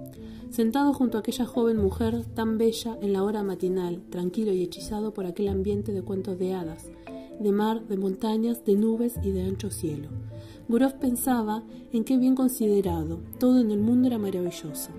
Sentado 0.56 0.94
junto 0.94 1.18
a 1.18 1.20
aquella 1.20 1.44
joven 1.44 1.76
mujer 1.76 2.25
tan 2.34 2.56
bella 2.56 2.96
en 3.02 3.12
la 3.12 3.22
hora 3.25 3.42
matinal, 3.42 4.00
tranquilo 4.08 4.54
y 4.54 4.62
hechizado 4.62 5.12
por 5.12 5.26
aquel 5.26 5.48
ambiente 5.48 5.92
de 5.92 6.00
cuentos 6.00 6.38
de 6.38 6.54
hadas, 6.54 6.90
de 7.38 7.52
mar, 7.52 7.86
de 7.86 7.98
montañas, 7.98 8.64
de 8.64 8.75
nubes 8.75 9.16
y 9.22 9.32
de 9.32 9.42
ancho 9.42 9.70
cielo, 9.70 10.08
Gurov 10.66 10.98
pensaba 10.98 11.62
en 11.92 12.04
qué 12.04 12.16
bien 12.16 12.34
considerado, 12.34 13.20
todo 13.38 13.60
en 13.60 13.70
el 13.70 13.80
mundo 13.80 14.06
era 14.06 14.16
maravilloso. 14.16 14.92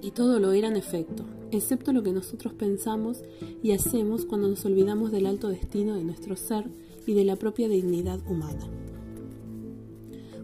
Y 0.00 0.12
todo 0.12 0.40
lo 0.40 0.52
era 0.52 0.68
en 0.68 0.76
efecto, 0.76 1.26
excepto 1.50 1.92
lo 1.92 2.02
que 2.02 2.12
nosotros 2.12 2.54
pensamos 2.54 3.20
y 3.62 3.72
hacemos 3.72 4.24
cuando 4.24 4.48
nos 4.48 4.64
olvidamos 4.64 5.12
del 5.12 5.26
alto 5.26 5.50
destino 5.50 5.96
de 5.96 6.04
nuestro 6.04 6.34
ser 6.34 6.64
y 7.06 7.12
de 7.12 7.24
la 7.24 7.36
propia 7.36 7.68
dignidad 7.68 8.20
humana. 8.26 8.66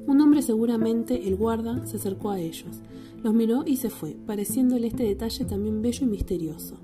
Un 0.06 0.20
hombre 0.20 0.42
seguramente, 0.42 1.26
el 1.26 1.34
guarda, 1.34 1.86
se 1.86 1.96
acercó 1.96 2.28
a 2.28 2.38
ellos, 2.38 2.82
los 3.24 3.32
miró 3.32 3.64
y 3.66 3.76
se 3.76 3.88
fue, 3.88 4.18
pareciéndole 4.26 4.86
este 4.86 5.02
detalle 5.02 5.46
también 5.46 5.80
bello 5.80 6.06
y 6.06 6.10
misterioso. 6.10 6.76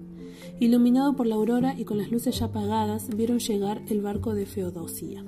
Iluminado 0.58 1.14
por 1.14 1.26
la 1.26 1.34
aurora 1.34 1.78
y 1.78 1.84
con 1.84 1.98
las 1.98 2.10
luces 2.10 2.38
ya 2.38 2.46
apagadas, 2.46 3.14
vieron 3.14 3.40
llegar 3.40 3.82
el 3.88 4.00
barco 4.00 4.34
de 4.34 4.46
Feodosia. 4.46 5.22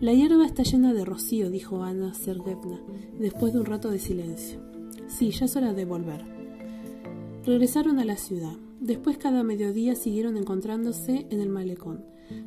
La 0.00 0.12
hierba 0.12 0.44
está 0.46 0.64
llena 0.64 0.94
de 0.94 1.04
rocío, 1.04 1.48
dijo 1.48 1.84
Ana 1.84 2.12
Sergevna, 2.12 2.80
después 3.20 3.52
de 3.52 3.60
un 3.60 3.66
rato 3.66 3.88
de 3.88 4.00
silencio. 4.00 4.58
Sí, 5.06 5.30
ya 5.30 5.44
es 5.44 5.54
hora 5.54 5.74
de 5.74 5.84
volver. 5.84 6.24
Regresaron 7.46 8.00
a 8.00 8.04
la 8.04 8.16
ciudad. 8.16 8.56
Después 8.80 9.16
cada 9.16 9.44
mediodía 9.44 9.94
siguieron 9.94 10.36
encontrándose 10.36 11.28
en 11.30 11.40
el 11.40 11.50
malecón. 11.50 12.04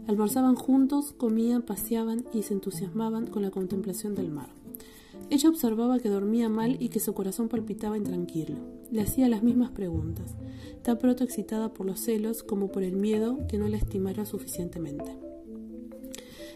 Almorzaban 0.08 0.56
juntos, 0.56 1.14
comían, 1.14 1.62
paseaban 1.62 2.26
y 2.34 2.44
se 2.44 2.56
entusiasmaban 2.56 3.28
con 3.28 3.42
la 3.42 3.52
contemplación 3.52 4.16
del 4.16 4.32
mar. 4.32 4.50
Ella 5.30 5.50
observaba 5.50 6.00
que 6.00 6.10
dormía 6.10 6.50
mal 6.50 6.78
y 6.80 6.90
que 6.90 7.00
su 7.00 7.14
corazón 7.14 7.50
palpitaba 7.50 7.98
intranquilo. 7.98 8.56
Le 8.92 9.02
hacía 9.02 9.30
las 9.30 9.44
mismas 9.44 9.72
preguntas, 9.72 10.36
tan 10.84 10.98
pronto 11.00 11.24
excitada 11.24 11.74
por 11.74 11.86
los 11.86 12.00
celos 12.00 12.44
como 12.44 12.72
por 12.72 12.84
el 12.84 12.96
miedo 12.96 13.40
que 13.48 13.58
no 13.58 13.68
la 13.68 13.78
estimara 13.78 14.26
suficientemente. 14.26 15.18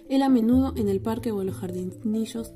Él 0.09 0.21
a 0.21 0.29
menudo 0.29 0.73
en 0.75 0.89
el 0.89 1.01
parque 1.01 1.31
o 1.31 1.41
en 1.41 1.47
los 1.47 1.57
jardinillos, 1.57 2.53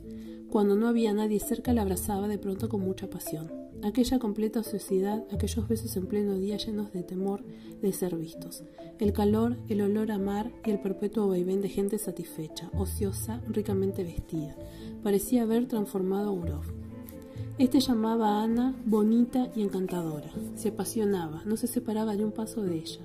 cuando 0.49 0.75
no 0.75 0.87
había 0.87 1.13
nadie 1.13 1.39
cerca, 1.39 1.73
la 1.73 1.81
abrazaba 1.81 2.27
de 2.27 2.37
pronto 2.37 2.69
con 2.69 2.81
mucha 2.81 3.09
pasión. 3.09 3.60
Aquella 3.83 4.19
completa 4.19 4.59
ociosidad, 4.59 5.25
aquellos 5.31 5.67
besos 5.67 5.95
en 5.97 6.05
pleno 6.05 6.37
día 6.37 6.57
llenos 6.57 6.93
de 6.93 7.01
temor 7.01 7.43
de 7.81 7.91
ser 7.91 8.15
vistos. 8.15 8.63
El 8.99 9.11
calor, 9.11 9.57
el 9.69 9.81
olor 9.81 10.11
a 10.11 10.19
mar 10.19 10.51
y 10.63 10.69
el 10.69 10.79
perpetuo 10.79 11.27
vaivén 11.27 11.61
de 11.61 11.69
gente 11.69 11.97
satisfecha, 11.97 12.69
ociosa, 12.77 13.41
ricamente 13.47 14.03
vestida. 14.03 14.55
Parecía 15.01 15.43
haber 15.43 15.67
transformado 15.67 16.29
a 16.29 16.31
Urov. 16.31 16.63
Este 17.57 17.79
llamaba 17.79 18.29
a 18.29 18.43
Ana 18.43 18.75
bonita 18.85 19.51
y 19.55 19.63
encantadora. 19.63 20.29
Se 20.53 20.69
apasionaba, 20.69 21.41
no 21.45 21.57
se 21.57 21.65
separaba 21.65 22.15
de 22.15 22.23
un 22.23 22.31
paso 22.31 22.61
de 22.61 22.77
ella, 22.77 23.01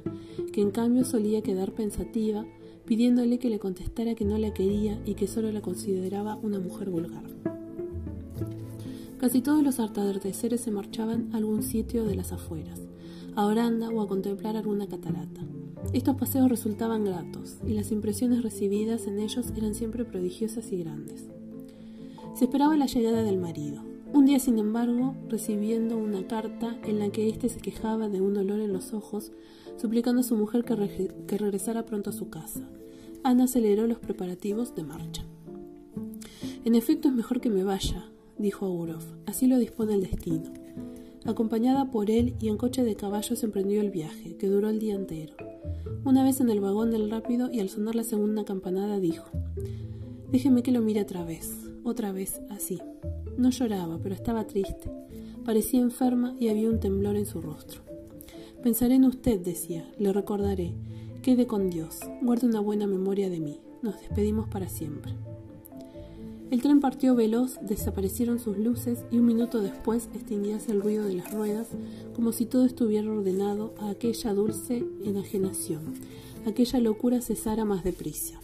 que 0.52 0.60
en 0.60 0.72
cambio 0.72 1.04
solía 1.04 1.40
quedar 1.40 1.72
pensativa, 1.72 2.44
pidiéndole 2.84 3.38
que 3.38 3.48
le 3.48 3.58
contestara 3.58 4.14
que 4.14 4.26
no 4.26 4.36
la 4.36 4.52
quería 4.52 5.00
y 5.06 5.14
que 5.14 5.26
solo 5.26 5.50
la 5.52 5.62
consideraba 5.62 6.36
una 6.36 6.58
mujer 6.58 6.90
vulgar. 6.90 7.24
Casi 9.18 9.40
todos 9.40 9.62
los 9.62 9.80
atardeceres 9.80 10.60
se 10.60 10.70
marchaban 10.70 11.30
a 11.32 11.38
algún 11.38 11.62
sitio 11.62 12.04
de 12.04 12.14
las 12.14 12.32
afueras, 12.32 12.82
a 13.34 13.46
Oranda 13.46 13.88
o 13.88 14.02
a 14.02 14.08
contemplar 14.08 14.56
alguna 14.56 14.86
catarata. 14.86 15.40
Estos 15.94 16.16
paseos 16.16 16.50
resultaban 16.50 17.04
gratos, 17.04 17.56
y 17.66 17.72
las 17.72 17.92
impresiones 17.92 18.42
recibidas 18.42 19.06
en 19.06 19.18
ellos 19.18 19.46
eran 19.56 19.74
siempre 19.74 20.04
prodigiosas 20.04 20.70
y 20.70 20.78
grandes. 20.78 21.24
Se 22.34 22.44
esperaba 22.44 22.76
la 22.76 22.84
llegada 22.84 23.22
del 23.22 23.38
marido. 23.38 23.82
Un 24.12 24.26
día, 24.26 24.38
sin 24.38 24.58
embargo, 24.58 25.14
recibiendo 25.30 25.96
una 25.96 26.26
carta 26.26 26.78
en 26.84 26.98
la 26.98 27.08
que 27.08 27.30
éste 27.30 27.48
se 27.48 27.60
quejaba 27.60 28.10
de 28.10 28.20
un 28.20 28.34
dolor 28.34 28.60
en 28.60 28.74
los 28.74 28.92
ojos, 28.92 29.32
suplicando 29.78 30.20
a 30.20 30.24
su 30.24 30.36
mujer 30.36 30.64
que, 30.64 31.10
que 31.26 31.38
regresara 31.38 31.86
pronto 31.86 32.10
a 32.10 32.12
su 32.12 32.28
casa, 32.28 32.68
Ana 33.22 33.44
aceleró 33.44 33.86
los 33.86 33.98
preparativos 33.98 34.74
de 34.74 34.84
marcha. 34.84 35.24
En 36.66 36.74
efecto, 36.74 37.08
es 37.08 37.14
mejor 37.14 37.40
que 37.40 37.48
me 37.48 37.64
vaya, 37.64 38.10
dijo 38.38 38.66
Aurov. 38.66 39.02
Así 39.26 39.46
lo 39.46 39.58
dispone 39.58 39.94
el 39.94 40.02
destino. 40.02 40.52
Acompañada 41.24 41.90
por 41.90 42.10
él 42.10 42.34
y 42.40 42.48
en 42.48 42.56
coche 42.56 42.84
de 42.84 42.94
caballos 42.94 43.42
emprendió 43.42 43.80
el 43.80 43.90
viaje, 43.90 44.36
que 44.36 44.48
duró 44.48 44.68
el 44.68 44.78
día 44.78 44.94
entero. 44.94 45.34
Una 46.04 46.22
vez 46.22 46.40
en 46.40 46.50
el 46.50 46.60
vagón 46.60 46.90
del 46.90 47.10
rápido 47.10 47.50
y 47.50 47.60
al 47.60 47.68
sonar 47.68 47.96
la 47.96 48.04
segunda 48.04 48.44
campanada 48.44 49.00
dijo 49.00 49.26
Déjeme 50.30 50.62
que 50.62 50.70
lo 50.70 50.80
mire 50.80 51.02
otra 51.02 51.24
vez, 51.24 51.52
otra 51.84 52.12
vez, 52.12 52.40
así. 52.50 52.80
No 53.36 53.50
lloraba, 53.50 53.98
pero 54.02 54.14
estaba 54.14 54.46
triste. 54.46 54.90
Parecía 55.44 55.80
enferma 55.80 56.34
y 56.38 56.48
había 56.48 56.68
un 56.68 56.80
temblor 56.80 57.16
en 57.16 57.26
su 57.26 57.40
rostro. 57.40 57.80
Pensaré 58.62 58.96
en 58.96 59.04
usted, 59.04 59.40
decía, 59.40 59.88
le 59.98 60.12
recordaré. 60.12 60.74
Quede 61.22 61.46
con 61.46 61.70
Dios, 61.70 62.00
guarde 62.22 62.46
una 62.46 62.60
buena 62.60 62.86
memoria 62.86 63.30
de 63.30 63.40
mí. 63.40 63.60
Nos 63.82 64.00
despedimos 64.00 64.48
para 64.48 64.68
siempre. 64.68 65.12
El 66.50 66.62
tren 66.62 66.80
partió 66.80 67.16
veloz, 67.16 67.58
desaparecieron 67.60 68.38
sus 68.38 68.56
luces 68.56 69.04
y 69.10 69.18
un 69.18 69.26
minuto 69.26 69.60
después 69.60 70.08
extinguíase 70.14 70.70
el 70.70 70.80
ruido 70.80 71.04
de 71.04 71.14
las 71.14 71.32
ruedas, 71.32 71.68
como 72.14 72.30
si 72.30 72.46
todo 72.46 72.64
estuviera 72.64 73.10
ordenado 73.10 73.74
a 73.80 73.90
aquella 73.90 74.32
dulce 74.32 74.84
enajenación. 75.04 75.94
Aquella 76.46 76.78
locura 76.78 77.20
cesara 77.20 77.64
más 77.64 77.82
deprisa. 77.82 78.38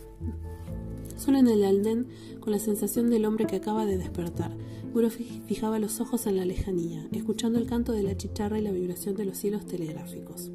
Solo 1.16 1.38
en 1.38 1.46
el 1.46 1.62
aldén, 1.62 2.08
con 2.40 2.52
la 2.52 2.58
sensación 2.58 3.08
del 3.08 3.24
hombre 3.24 3.46
que 3.46 3.56
acaba 3.56 3.86
de 3.86 3.96
despertar, 3.96 4.56
Guro 4.92 5.08
fijaba 5.08 5.78
los 5.78 6.00
ojos 6.00 6.26
en 6.26 6.36
la 6.36 6.44
lejanía, 6.44 7.08
escuchando 7.12 7.58
el 7.58 7.66
canto 7.66 7.92
de 7.92 8.02
la 8.02 8.16
chicharra 8.16 8.58
y 8.58 8.62
la 8.62 8.72
vibración 8.72 9.14
de 9.14 9.24
los 9.24 9.42
hilos 9.42 9.64
telegráficos. 9.64 10.50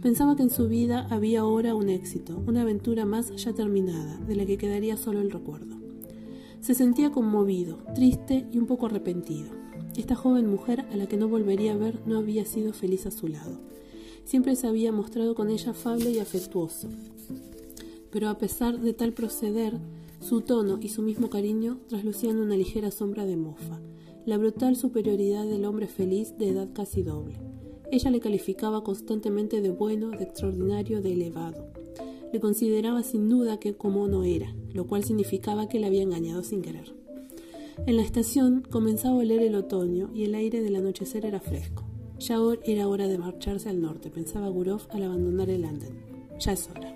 Pensaba 0.00 0.36
que 0.36 0.44
en 0.44 0.50
su 0.50 0.68
vida 0.68 1.06
había 1.10 1.40
ahora 1.40 1.74
un 1.74 1.90
éxito, 1.90 2.42
una 2.46 2.62
aventura 2.62 3.04
más 3.04 3.34
ya 3.36 3.52
terminada, 3.52 4.16
de 4.18 4.36
la 4.36 4.46
que 4.46 4.56
quedaría 4.56 4.96
solo 4.96 5.20
el 5.20 5.30
recuerdo. 5.30 5.77
Se 6.60 6.74
sentía 6.74 7.10
conmovido, 7.10 7.78
triste 7.94 8.46
y 8.52 8.58
un 8.58 8.66
poco 8.66 8.86
arrepentido. 8.86 9.50
Esta 9.96 10.16
joven 10.16 10.50
mujer, 10.50 10.86
a 10.92 10.96
la 10.96 11.06
que 11.06 11.16
no 11.16 11.28
volvería 11.28 11.72
a 11.72 11.76
ver, 11.76 12.00
no 12.04 12.18
había 12.18 12.44
sido 12.44 12.72
feliz 12.72 13.06
a 13.06 13.10
su 13.10 13.28
lado. 13.28 13.58
Siempre 14.24 14.56
se 14.56 14.66
había 14.66 14.92
mostrado 14.92 15.34
con 15.34 15.50
ella 15.50 15.70
afable 15.70 16.10
y 16.10 16.18
afectuoso. 16.18 16.88
Pero 18.10 18.28
a 18.28 18.38
pesar 18.38 18.80
de 18.80 18.92
tal 18.92 19.12
proceder, 19.12 19.78
su 20.20 20.40
tono 20.40 20.78
y 20.82 20.88
su 20.88 21.02
mismo 21.02 21.30
cariño 21.30 21.78
traslucían 21.88 22.38
una 22.38 22.56
ligera 22.56 22.90
sombra 22.90 23.24
de 23.24 23.36
mofa, 23.36 23.80
la 24.26 24.36
brutal 24.36 24.74
superioridad 24.76 25.46
del 25.46 25.64
hombre 25.64 25.86
feliz 25.86 26.36
de 26.38 26.50
edad 26.50 26.68
casi 26.74 27.02
doble. 27.02 27.38
Ella 27.92 28.10
le 28.10 28.20
calificaba 28.20 28.82
constantemente 28.82 29.60
de 29.60 29.70
bueno, 29.70 30.10
de 30.10 30.24
extraordinario, 30.24 31.00
de 31.00 31.12
elevado 31.12 31.77
le 32.32 32.40
consideraba 32.40 33.02
sin 33.02 33.28
duda 33.28 33.58
que 33.58 33.74
como 33.74 34.08
no 34.08 34.24
era, 34.24 34.54
lo 34.72 34.86
cual 34.86 35.04
significaba 35.04 35.68
que 35.68 35.78
le 35.78 35.86
había 35.86 36.02
engañado 36.02 36.42
sin 36.42 36.62
querer. 36.62 36.94
En 37.86 37.96
la 37.96 38.02
estación 38.02 38.66
comenzaba 38.70 39.14
a 39.14 39.18
oler 39.18 39.40
el 39.42 39.54
otoño 39.54 40.10
y 40.14 40.24
el 40.24 40.34
aire 40.34 40.60
del 40.62 40.76
anochecer 40.76 41.24
era 41.24 41.40
fresco. 41.40 41.84
Ya 42.18 42.38
era 42.64 42.88
hora 42.88 43.06
de 43.06 43.16
marcharse 43.16 43.68
al 43.68 43.80
norte, 43.80 44.10
pensaba 44.10 44.48
Gurov 44.48 44.82
al 44.90 45.04
abandonar 45.04 45.48
el 45.50 45.64
Anden. 45.64 46.02
Ya 46.40 46.52
es 46.52 46.68
hora. 46.68 46.94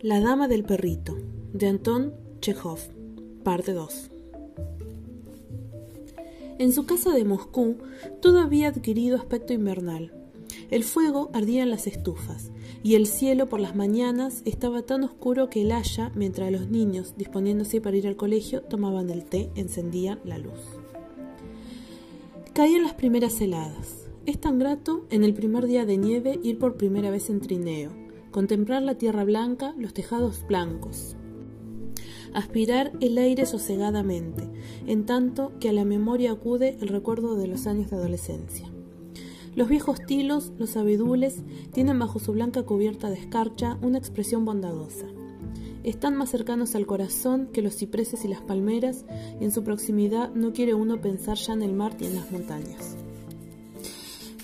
La 0.00 0.20
Dama 0.20 0.46
del 0.46 0.62
Perrito, 0.64 1.18
de 1.52 1.66
Anton 1.66 2.14
Chekhov, 2.40 2.78
parte 3.42 3.72
2. 3.72 4.17
En 6.58 6.72
su 6.72 6.86
casa 6.86 7.12
de 7.12 7.24
Moscú 7.24 7.76
todo 8.20 8.40
había 8.40 8.68
adquirido 8.68 9.16
aspecto 9.16 9.52
invernal. 9.52 10.12
El 10.70 10.82
fuego 10.82 11.30
ardía 11.32 11.62
en 11.62 11.70
las 11.70 11.86
estufas, 11.86 12.50
y 12.82 12.96
el 12.96 13.06
cielo 13.06 13.48
por 13.48 13.60
las 13.60 13.76
mañanas 13.76 14.42
estaba 14.44 14.82
tan 14.82 15.04
oscuro 15.04 15.48
que 15.50 15.62
el 15.62 15.70
haya, 15.70 16.10
mientras 16.16 16.50
los 16.50 16.68
niños, 16.68 17.14
disponiéndose 17.16 17.80
para 17.80 17.96
ir 17.96 18.08
al 18.08 18.16
colegio, 18.16 18.62
tomaban 18.62 19.08
el 19.10 19.24
té, 19.24 19.50
encendían 19.54 20.18
la 20.24 20.38
luz. 20.38 20.58
Caían 22.54 22.82
las 22.82 22.94
primeras 22.94 23.40
heladas. 23.40 24.08
Es 24.26 24.40
tan 24.40 24.58
grato 24.58 25.06
en 25.10 25.22
el 25.22 25.34
primer 25.34 25.66
día 25.66 25.86
de 25.86 25.96
nieve 25.96 26.40
ir 26.42 26.58
por 26.58 26.76
primera 26.76 27.10
vez 27.10 27.30
en 27.30 27.40
trineo, 27.40 27.92
contemplar 28.32 28.82
la 28.82 28.96
tierra 28.96 29.22
blanca, 29.22 29.74
los 29.78 29.94
tejados 29.94 30.44
blancos, 30.46 31.16
aspirar 32.34 32.92
el 33.00 33.18
aire 33.18 33.46
sosegadamente, 33.46 34.48
en 34.86 35.06
tanto 35.06 35.52
que 35.60 35.68
a 35.68 35.72
la 35.72 35.84
memoria 35.84 36.32
acude 36.32 36.76
el 36.80 36.88
recuerdo 36.88 37.36
de 37.36 37.46
los 37.46 37.66
años 37.66 37.90
de 37.90 37.96
adolescencia. 37.96 38.68
Los 39.54 39.68
viejos 39.68 40.00
tilos, 40.06 40.52
los 40.58 40.76
abedules, 40.76 41.42
tienen 41.72 41.98
bajo 41.98 42.18
su 42.18 42.32
blanca 42.32 42.62
cubierta 42.62 43.10
de 43.10 43.18
escarcha 43.18 43.78
una 43.82 43.98
expresión 43.98 44.44
bondadosa. 44.44 45.06
Están 45.82 46.16
más 46.16 46.30
cercanos 46.30 46.74
al 46.74 46.86
corazón 46.86 47.48
que 47.52 47.62
los 47.62 47.76
cipreses 47.76 48.24
y 48.24 48.28
las 48.28 48.40
palmeras, 48.40 49.04
y 49.40 49.44
en 49.44 49.52
su 49.52 49.64
proximidad 49.64 50.32
no 50.34 50.52
quiere 50.52 50.74
uno 50.74 51.00
pensar 51.00 51.36
ya 51.36 51.54
en 51.54 51.62
el 51.62 51.72
mar 51.72 51.96
ni 51.98 52.06
en 52.06 52.16
las 52.16 52.30
montañas. 52.30 52.96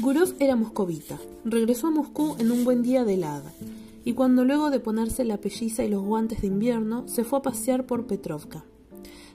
Gurov 0.01 0.35
era 0.41 0.57
moscovita. 0.57 1.19
Regresó 1.45 1.87
a 1.87 1.91
Moscú 1.91 2.35
en 2.39 2.51
un 2.51 2.65
buen 2.65 2.83
día 2.83 3.05
de 3.05 3.15
helada 3.15 3.53
y 4.05 4.13
cuando 4.13 4.45
luego 4.45 4.71
de 4.71 4.81
ponerse 4.81 5.25
la 5.25 5.41
pelliza 5.41 5.85
y 5.85 5.89
los 5.89 6.03
guantes 6.03 6.43
de 6.43 6.49
invierno 6.49 7.09
se 7.09 7.25
fue 7.25 7.39
a 7.39 7.43
pasear 7.43 7.87
por 7.87 8.07
Petrovka. 8.07 8.65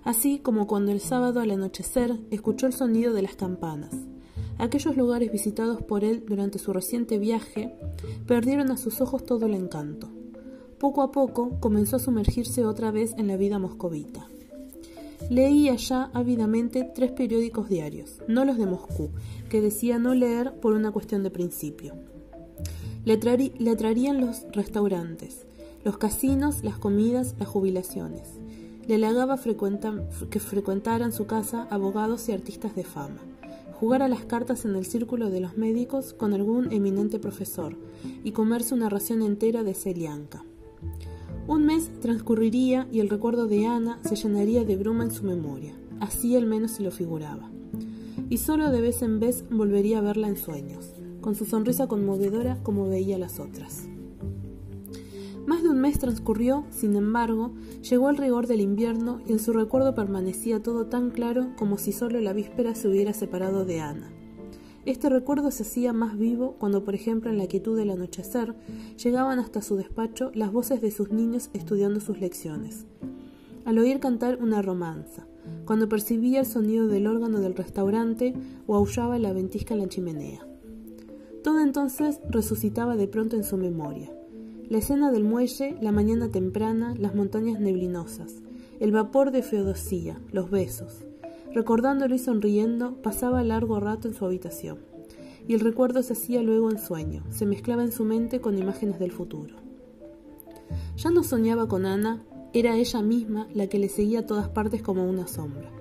Así 0.04 0.40
como 0.40 0.68
cuando 0.68 0.92
el 0.92 1.00
sábado 1.00 1.40
al 1.40 1.52
anochecer 1.52 2.20
escuchó 2.32 2.68
el 2.68 2.74
sonido 2.74 3.14
de 3.14 3.24
las 3.24 3.36
campanas. 3.36 3.92
Aquellos 4.58 4.96
lugares 4.96 5.32
visitados 5.32 5.82
por 5.82 6.04
él 6.04 6.24
durante 6.28 6.60
su 6.60 6.74
reciente 6.74 7.18
viaje 7.18 7.74
perdieron 8.28 8.72
a 8.72 8.78
sus 8.78 9.02
ojos 9.02 9.26
todo 9.26 9.46
el 9.46 9.54
encanto. 9.54 10.10
Poco 10.80 11.02
a 11.02 11.12
poco 11.12 11.60
comenzó 11.60 11.98
a 11.98 12.00
sumergirse 12.00 12.66
otra 12.66 12.92
vez 12.92 13.14
en 13.18 13.28
la 13.28 13.38
vida 13.38 13.60
moscovita. 13.60 14.28
Leía 15.30 15.76
ya 15.76 16.10
ávidamente 16.14 16.90
tres 16.96 17.12
periódicos 17.12 17.68
diarios, 17.68 18.20
no 18.28 18.46
los 18.46 18.58
de 18.58 18.66
Moscú, 18.66 19.12
que 19.50 19.62
decía 19.62 20.00
no 20.00 20.16
leer 20.16 20.54
por 20.60 20.74
una 20.74 20.92
cuestión 20.92 21.24
de 21.24 21.30
principio. 21.30 21.96
Le, 23.10 23.72
atraerían 23.72 24.22
los 24.22 24.46
restaurantes, 24.52 25.48
los 25.84 25.98
casinos, 25.98 26.64
las 26.64 26.78
comidas, 26.78 27.34
las 27.40 27.48
jubilaciones. 27.48 28.38
Le 28.88 28.94
halagaba 28.94 29.40
que 30.30 30.40
frecuentaran 30.40 31.12
su 31.12 31.26
casa 31.26 31.66
abogados 31.72 32.30
y 32.30 32.34
artistas 32.34 32.76
de 32.76 32.84
fama, 32.84 33.18
jugar 33.80 34.04
a 34.04 34.10
las 34.10 34.26
cartas 34.26 34.64
en 34.64 34.76
el 34.76 34.86
círculo 34.86 35.32
de 35.32 35.40
los 35.40 35.58
médicos 35.58 36.14
con 36.14 36.36
algún 36.36 36.72
eminente 36.72 37.18
profesor 37.18 37.76
y 38.24 38.32
comerse 38.32 38.76
una 38.76 38.90
ración 38.90 39.24
entera 39.24 39.64
de 39.64 39.74
celianca. 39.74 40.44
Un 41.48 41.66
mes 41.66 41.90
transcurriría 42.02 42.88
y 42.92 43.00
el 43.00 43.10
recuerdo 43.10 43.48
de 43.48 43.66
Ana 43.66 43.98
se 44.04 44.18
llenaría 44.18 44.66
de 44.66 44.78
bruma 44.78 45.06
en 45.06 45.12
su 45.12 45.24
memoria, 45.24 45.74
así 46.00 46.36
al 46.36 46.46
menos 46.46 46.74
se 46.74 46.84
lo 46.84 46.92
figuraba. 46.92 47.50
Y 48.30 48.38
solo 48.38 48.70
de 48.70 48.82
vez 48.82 49.02
en 49.02 49.20
vez 49.20 49.46
volvería 49.50 49.98
a 49.98 50.02
verla 50.02 50.28
en 50.28 50.38
sueños, 50.38 50.94
con 51.22 51.36
su 51.36 51.46
sonrisa 51.46 51.88
conmovedora 51.88 52.58
como 52.64 52.88
veía 52.88 53.18
las 53.18 53.40
otras. 53.40 53.88
Más 55.46 55.64
de 55.64 55.70
un 55.70 55.82
mes 55.82 55.98
transcurrió, 55.98 56.66
sin 56.70 56.96
embargo, 56.96 57.54
llegó 57.82 58.12
el 58.12 58.18
rigor 58.18 58.46
del 58.46 58.62
invierno 58.62 59.20
y 59.26 59.32
en 59.32 59.40
su 59.40 59.52
recuerdo 59.52 59.96
permanecía 59.96 60.62
todo 60.62 60.86
tan 60.86 61.10
claro 61.10 61.56
como 61.58 61.80
si 61.80 61.92
solo 61.92 62.22
la 62.22 62.34
víspera 62.34 62.76
se 62.76 62.88
hubiera 62.88 63.14
separado 63.14 63.66
de 63.66 63.80
Ana. 63.80 64.12
Este 64.86 65.10
recuerdo 65.10 65.52
se 65.52 65.64
hacía 65.64 65.92
más 65.92 66.18
vivo 66.18 66.56
cuando, 66.60 66.84
por 66.84 66.96
ejemplo, 66.96 67.30
en 67.30 67.38
la 67.38 67.48
quietud 67.48 67.76
del 67.78 67.90
anochecer, 67.90 68.56
llegaban 69.04 69.40
hasta 69.40 69.62
su 69.62 69.76
despacho 69.76 70.32
las 70.34 70.52
voces 70.52 70.82
de 70.82 70.92
sus 70.92 71.12
niños 71.12 71.50
estudiando 71.54 72.00
sus 72.00 72.20
lecciones. 72.20 72.86
Al 73.66 73.78
oír 73.78 74.00
cantar 74.00 74.42
una 74.42 74.62
romanza, 74.62 75.28
cuando 75.66 75.90
percibía 75.90 76.40
el 76.40 76.46
sonido 76.46 76.88
del 76.88 77.08
órgano 77.08 77.40
del 77.40 77.56
restaurante 77.56 78.34
o 78.68 78.76
aullaba 78.76 79.20
la 79.20 79.34
ventisca 79.34 79.74
en 79.74 79.80
la 79.80 79.90
chimenea. 79.90 80.49
Todo 81.44 81.62
entonces 81.62 82.20
resucitaba 82.30 82.96
de 82.96 83.08
pronto 83.08 83.36
en 83.36 83.44
su 83.44 83.58
memoria. 83.58 84.12
La 84.68 84.78
escena 84.78 85.12
del 85.12 85.24
muelle, 85.24 85.78
la 85.82 85.92
mañana 85.92 86.30
temprana, 86.30 86.94
las 86.98 87.16
montañas 87.16 87.60
neblinosas, 87.60 88.36
el 88.80 88.92
vapor 88.92 89.32
de 89.32 89.42
Feodosía, 89.42 90.22
los 90.32 90.52
besos, 90.52 91.06
Recordándolo 91.54 92.14
y 92.14 92.20
sonriendo, 92.20 93.02
pasaba 93.02 93.44
largo 93.44 93.80
rato 93.80 94.08
en 94.08 94.14
su 94.14 94.24
habitación, 94.24 94.78
y 95.48 95.56
el 95.56 95.62
recuerdo 95.62 96.04
se 96.04 96.14
hacía 96.14 96.44
luego 96.44 96.70
en 96.70 96.78
sueño, 96.78 97.24
se 97.32 97.48
mezclaba 97.48 97.84
en 97.84 97.92
su 97.92 98.06
mente 98.06 98.40
con 98.40 98.58
imágenes 98.58 99.00
del 99.00 99.12
futuro. 99.12 99.56
Ya 100.98 101.10
no 101.10 101.24
soñaba 101.24 101.68
con 101.68 101.88
Ana, 101.88 102.24
era 102.54 102.76
ella 102.76 103.02
misma 103.02 103.48
la 103.54 103.66
que 103.66 103.80
le 103.80 103.90
seguía 103.90 104.20
a 104.20 104.26
todas 104.28 104.50
partes 104.50 104.84
como 104.84 105.10
una 105.10 105.28
sombra. 105.28 105.72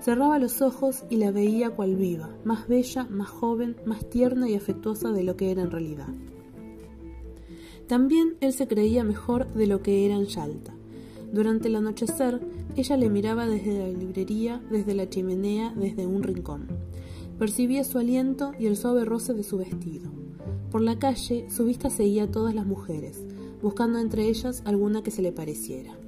Cerraba 0.00 0.38
los 0.38 0.62
ojos 0.62 1.04
y 1.10 1.16
la 1.16 1.30
veía 1.30 1.70
cual 1.70 1.94
viva, 1.94 2.30
más 2.44 2.66
bella, 2.68 3.06
más 3.10 3.28
joven, 3.28 3.76
más 3.84 4.08
tierna 4.08 4.48
y 4.48 4.54
afectuosa 4.54 5.12
de 5.12 5.24
lo 5.24 5.36
que 5.36 5.50
era 5.50 5.60
en 5.60 5.70
realidad. 5.70 6.08
También 7.86 8.36
él 8.40 8.54
se 8.54 8.66
creía 8.66 9.04
mejor 9.04 9.52
de 9.52 9.66
lo 9.66 9.82
que 9.82 10.06
era 10.06 10.14
en 10.14 10.24
Yalta. 10.24 10.72
Durante 11.32 11.68
el 11.68 11.76
anochecer, 11.76 12.40
ella 12.76 12.96
le 12.96 13.10
miraba 13.10 13.46
desde 13.46 13.78
la 13.78 13.88
librería, 13.88 14.62
desde 14.70 14.94
la 14.94 15.10
chimenea, 15.10 15.74
desde 15.76 16.06
un 16.06 16.22
rincón. 16.22 16.68
Percibía 17.38 17.84
su 17.84 17.98
aliento 17.98 18.52
y 18.58 18.66
el 18.66 18.76
suave 18.76 19.04
roce 19.04 19.34
de 19.34 19.42
su 19.42 19.58
vestido. 19.58 20.10
Por 20.70 20.80
la 20.80 20.98
calle, 20.98 21.50
su 21.50 21.66
vista 21.66 21.90
seguía 21.90 22.24
a 22.24 22.30
todas 22.30 22.54
las 22.54 22.64
mujeres, 22.64 23.22
buscando 23.60 23.98
entre 23.98 24.28
ellas 24.28 24.62
alguna 24.64 25.02
que 25.02 25.10
se 25.10 25.20
le 25.20 25.32
pareciera. 25.32 25.99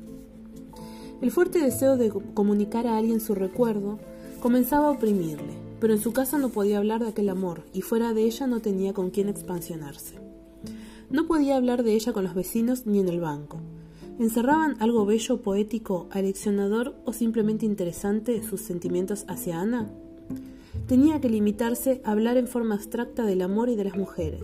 El 1.22 1.30
fuerte 1.30 1.60
deseo 1.60 1.96
de 1.96 2.10
comunicar 2.34 2.88
a 2.88 2.96
alguien 2.96 3.20
su 3.20 3.36
recuerdo 3.36 4.00
comenzaba 4.40 4.88
a 4.88 4.90
oprimirle, 4.90 5.52
pero 5.78 5.92
en 5.92 6.00
su 6.00 6.12
casa 6.12 6.36
no 6.36 6.48
podía 6.48 6.78
hablar 6.78 7.00
de 7.00 7.10
aquel 7.10 7.28
amor 7.28 7.62
y 7.72 7.82
fuera 7.82 8.12
de 8.12 8.24
ella 8.24 8.48
no 8.48 8.58
tenía 8.58 8.92
con 8.92 9.10
quién 9.10 9.28
expansionarse. 9.28 10.16
No 11.10 11.28
podía 11.28 11.56
hablar 11.56 11.84
de 11.84 11.94
ella 11.94 12.12
con 12.12 12.24
los 12.24 12.34
vecinos 12.34 12.86
ni 12.86 12.98
en 12.98 13.08
el 13.08 13.20
banco. 13.20 13.60
¿Encerraban 14.18 14.74
algo 14.80 15.06
bello, 15.06 15.40
poético, 15.42 16.08
aleccionador 16.10 16.96
o 17.04 17.12
simplemente 17.12 17.66
interesante 17.66 18.42
sus 18.42 18.60
sentimientos 18.60 19.24
hacia 19.28 19.60
Ana? 19.60 19.92
Tenía 20.88 21.20
que 21.20 21.28
limitarse 21.28 22.02
a 22.04 22.10
hablar 22.10 22.36
en 22.36 22.48
forma 22.48 22.74
abstracta 22.74 23.24
del 23.26 23.42
amor 23.42 23.68
y 23.68 23.76
de 23.76 23.84
las 23.84 23.96
mujeres, 23.96 24.42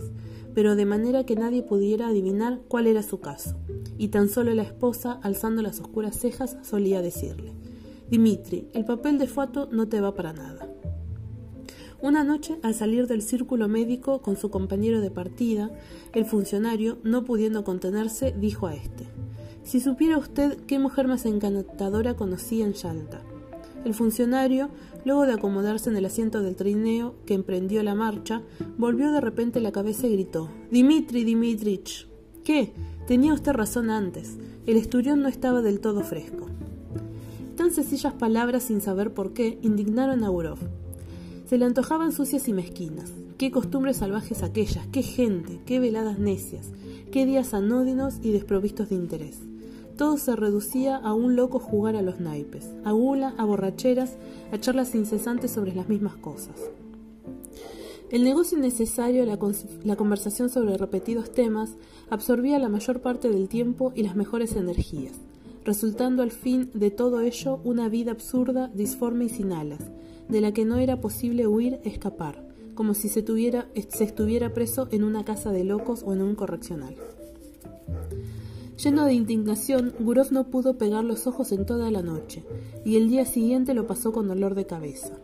pero 0.59 0.75
de 0.75 0.85
manera 0.85 1.23
que 1.23 1.37
nadie 1.37 1.63
pudiera 1.63 2.09
adivinar 2.09 2.59
cuál 2.67 2.87
era 2.87 3.01
su 3.01 3.21
caso, 3.21 3.55
y 3.97 4.09
tan 4.09 4.27
solo 4.27 4.53
la 4.53 4.63
esposa, 4.63 5.17
alzando 5.23 5.61
las 5.61 5.79
oscuras 5.79 6.19
cejas, 6.19 6.57
solía 6.63 7.01
decirle 7.01 7.53
Dimitri, 8.09 8.67
el 8.73 8.83
papel 8.83 9.19
de 9.19 9.27
fato 9.27 9.69
no 9.71 9.87
te 9.87 10.01
va 10.01 10.15
para 10.15 10.33
nada. 10.33 10.67
Una 12.01 12.25
noche, 12.25 12.59
al 12.61 12.73
salir 12.73 13.07
del 13.07 13.21
círculo 13.21 13.69
médico 13.69 14.21
con 14.21 14.35
su 14.35 14.49
compañero 14.49 14.99
de 14.99 15.11
partida, 15.11 15.71
el 16.11 16.25
funcionario, 16.25 16.97
no 17.03 17.23
pudiendo 17.23 17.63
contenerse, 17.63 18.35
dijo 18.37 18.67
a 18.67 18.75
éste 18.75 19.07
si 19.63 19.79
supiera 19.79 20.17
usted 20.17 20.57
qué 20.67 20.77
mujer 20.77 21.07
más 21.07 21.25
encantadora 21.25 22.15
conocía 22.15 22.65
en 22.65 22.73
Yalta. 22.73 23.21
El 23.85 23.93
funcionario, 23.93 24.71
luego 25.05 25.25
de 25.25 25.33
acomodarse 25.33 25.89
en 25.89 25.97
el 25.97 26.05
asiento 26.05 26.41
del 26.41 26.55
trineo 26.55 27.15
que 27.25 27.33
emprendió 27.33 27.83
la 27.83 27.95
marcha, 27.95 28.41
volvió 28.77 29.11
de 29.11 29.21
repente 29.21 29.59
la 29.59 29.71
cabeza 29.71 30.07
y 30.07 30.13
gritó 30.13 30.49
Dimitri 30.71 31.23
Dimitrich. 31.23 32.07
¿Qué? 32.43 32.73
Tenía 33.07 33.33
usted 33.33 33.53
razón 33.53 33.89
antes. 33.89 34.37
El 34.65 34.77
esturión 34.77 35.21
no 35.21 35.27
estaba 35.27 35.61
del 35.61 35.79
todo 35.79 36.01
fresco. 36.01 36.47
Tan 37.55 37.71
sencillas 37.71 38.13
palabras, 38.13 38.63
sin 38.63 38.81
saber 38.81 39.13
por 39.13 39.33
qué, 39.33 39.59
indignaron 39.61 40.23
a 40.23 40.29
Burov. 40.29 40.59
Se 41.45 41.57
le 41.57 41.65
antojaban 41.65 42.11
sucias 42.11 42.47
y 42.47 42.53
mezquinas. 42.53 43.11
Qué 43.37 43.51
costumbres 43.51 43.97
salvajes 43.97 44.43
aquellas, 44.43 44.85
qué 44.87 45.01
gente, 45.01 45.59
qué 45.65 45.79
veladas 45.79 46.19
necias, 46.19 46.71
qué 47.11 47.25
días 47.25 47.53
anódinos 47.53 48.19
y 48.21 48.31
desprovistos 48.31 48.89
de 48.89 48.95
interés. 48.95 49.39
Todo 49.99 50.17
se 50.17 50.33
reducía 50.37 50.95
a 50.95 51.13
un 51.13 51.35
loco 51.35 51.59
jugar 51.59 51.97
a 51.97 52.01
los 52.01 52.21
naipes, 52.21 52.69
a 52.85 52.93
gula, 52.93 53.33
a 53.37 53.43
borracheras, 53.43 54.15
a 54.49 54.57
charlas 54.57 54.95
incesantes 54.95 55.51
sobre 55.51 55.75
las 55.75 55.89
mismas 55.89 56.15
cosas. 56.15 56.55
El 58.09 58.23
negocio 58.23 58.57
innecesario, 58.57 59.25
la, 59.25 59.37
la 59.83 59.95
conversación 59.97 60.47
sobre 60.47 60.77
repetidos 60.77 61.33
temas, 61.33 61.71
absorbía 62.09 62.59
la 62.59 62.69
mayor 62.69 63.01
parte 63.01 63.29
del 63.29 63.49
tiempo 63.49 63.91
y 63.93 64.03
las 64.03 64.15
mejores 64.15 64.55
energías, 64.55 65.15
resultando 65.65 66.23
al 66.23 66.31
fin 66.31 66.71
de 66.73 66.91
todo 66.91 67.19
ello 67.19 67.59
una 67.65 67.89
vida 67.89 68.11
absurda, 68.11 68.71
disforme 68.73 69.25
y 69.25 69.29
sin 69.29 69.51
alas, 69.51 69.81
de 70.29 70.39
la 70.39 70.53
que 70.53 70.63
no 70.63 70.77
era 70.77 71.01
posible 71.01 71.45
huir, 71.45 71.81
escapar, 71.83 72.47
como 72.73 72.93
si 72.93 73.09
se, 73.09 73.21
tuviera, 73.21 73.67
se 73.89 74.05
estuviera 74.05 74.53
preso 74.53 74.87
en 74.91 75.03
una 75.03 75.25
casa 75.25 75.51
de 75.51 75.65
locos 75.65 76.03
o 76.05 76.13
en 76.13 76.21
un 76.21 76.35
correccional. 76.35 76.95
Lleno 78.81 79.03
de 79.03 79.13
indignación, 79.13 79.93
Gurov 79.99 80.31
no 80.31 80.45
pudo 80.45 80.77
pegar 80.77 81.03
los 81.03 81.27
ojos 81.27 81.51
en 81.51 81.65
toda 81.65 81.91
la 81.91 82.01
noche, 82.01 82.45
y 82.85 82.95
el 82.95 83.09
día 83.09 83.25
siguiente 83.25 83.73
lo 83.73 83.87
pasó 83.87 84.13
con 84.13 84.29
dolor 84.29 84.55
de 84.55 84.67
cabeza. 84.67 85.19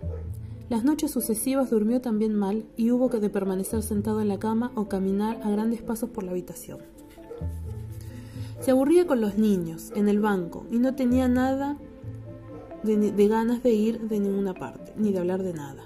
Las 0.67 0.83
noches 0.83 1.11
sucesivas 1.11 1.69
durmió 1.69 2.01
también 2.01 2.35
mal 2.35 2.65
y 2.75 2.91
hubo 2.91 3.09
que 3.09 3.21
de 3.21 3.29
permanecer 3.29 3.81
sentado 3.81 4.19
en 4.19 4.27
la 4.27 4.39
cama 4.39 4.73
o 4.75 4.89
caminar 4.89 5.39
a 5.41 5.51
grandes 5.51 5.81
pasos 5.81 6.09
por 6.09 6.25
la 6.25 6.31
habitación. 6.31 6.79
Se 8.59 8.71
aburría 8.71 9.07
con 9.07 9.21
los 9.21 9.37
niños, 9.37 9.93
en 9.95 10.09
el 10.09 10.19
banco, 10.19 10.65
y 10.69 10.79
no 10.79 10.93
tenía 10.95 11.29
nada 11.29 11.77
de, 12.83 13.13
de 13.13 13.27
ganas 13.29 13.63
de 13.63 13.71
ir 13.71 14.01
de 14.01 14.19
ninguna 14.19 14.53
parte, 14.53 14.91
ni 14.97 15.13
de 15.13 15.19
hablar 15.19 15.43
de 15.43 15.53
nada. 15.53 15.83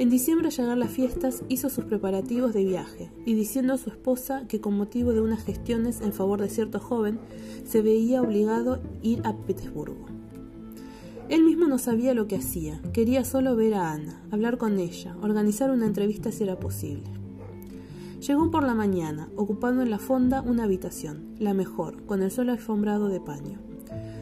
En 0.00 0.08
diciembre, 0.08 0.48
al 0.48 0.54
llegar 0.54 0.78
las 0.78 0.90
fiestas, 0.90 1.42
hizo 1.50 1.68
sus 1.68 1.84
preparativos 1.84 2.54
de 2.54 2.64
viaje 2.64 3.12
y 3.26 3.34
diciendo 3.34 3.74
a 3.74 3.76
su 3.76 3.90
esposa 3.90 4.46
que 4.48 4.58
con 4.58 4.74
motivo 4.74 5.12
de 5.12 5.20
unas 5.20 5.44
gestiones 5.44 6.00
en 6.00 6.14
favor 6.14 6.40
de 6.40 6.48
cierto 6.48 6.80
joven, 6.80 7.18
se 7.66 7.82
veía 7.82 8.22
obligado 8.22 8.76
a 8.76 8.80
ir 9.02 9.20
a 9.24 9.36
Petersburgo. 9.36 10.06
Él 11.28 11.44
mismo 11.44 11.66
no 11.66 11.76
sabía 11.76 12.14
lo 12.14 12.26
que 12.28 12.36
hacía, 12.36 12.80
quería 12.94 13.26
solo 13.26 13.54
ver 13.56 13.74
a 13.74 13.92
Ana, 13.92 14.22
hablar 14.30 14.56
con 14.56 14.78
ella, 14.78 15.14
organizar 15.20 15.70
una 15.70 15.84
entrevista 15.84 16.32
si 16.32 16.44
era 16.44 16.58
posible. 16.58 17.04
Llegó 18.26 18.50
por 18.50 18.62
la 18.62 18.72
mañana, 18.72 19.28
ocupando 19.36 19.82
en 19.82 19.90
la 19.90 19.98
fonda 19.98 20.40
una 20.40 20.64
habitación, 20.64 21.34
la 21.38 21.52
mejor, 21.52 22.06
con 22.06 22.22
el 22.22 22.30
suelo 22.30 22.52
alfombrado 22.52 23.08
de 23.08 23.20
paño. 23.20 23.58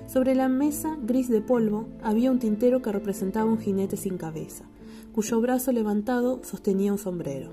Sobre 0.08 0.34
la 0.34 0.48
mesa, 0.48 0.98
gris 1.00 1.28
de 1.28 1.40
polvo, 1.40 1.86
había 2.02 2.32
un 2.32 2.40
tintero 2.40 2.82
que 2.82 2.90
representaba 2.90 3.48
un 3.48 3.60
jinete 3.60 3.96
sin 3.96 4.18
cabeza, 4.18 4.64
cuyo 5.18 5.40
brazo 5.40 5.72
levantado 5.72 6.40
sostenía 6.44 6.92
un 6.92 6.98
sombrero. 6.98 7.52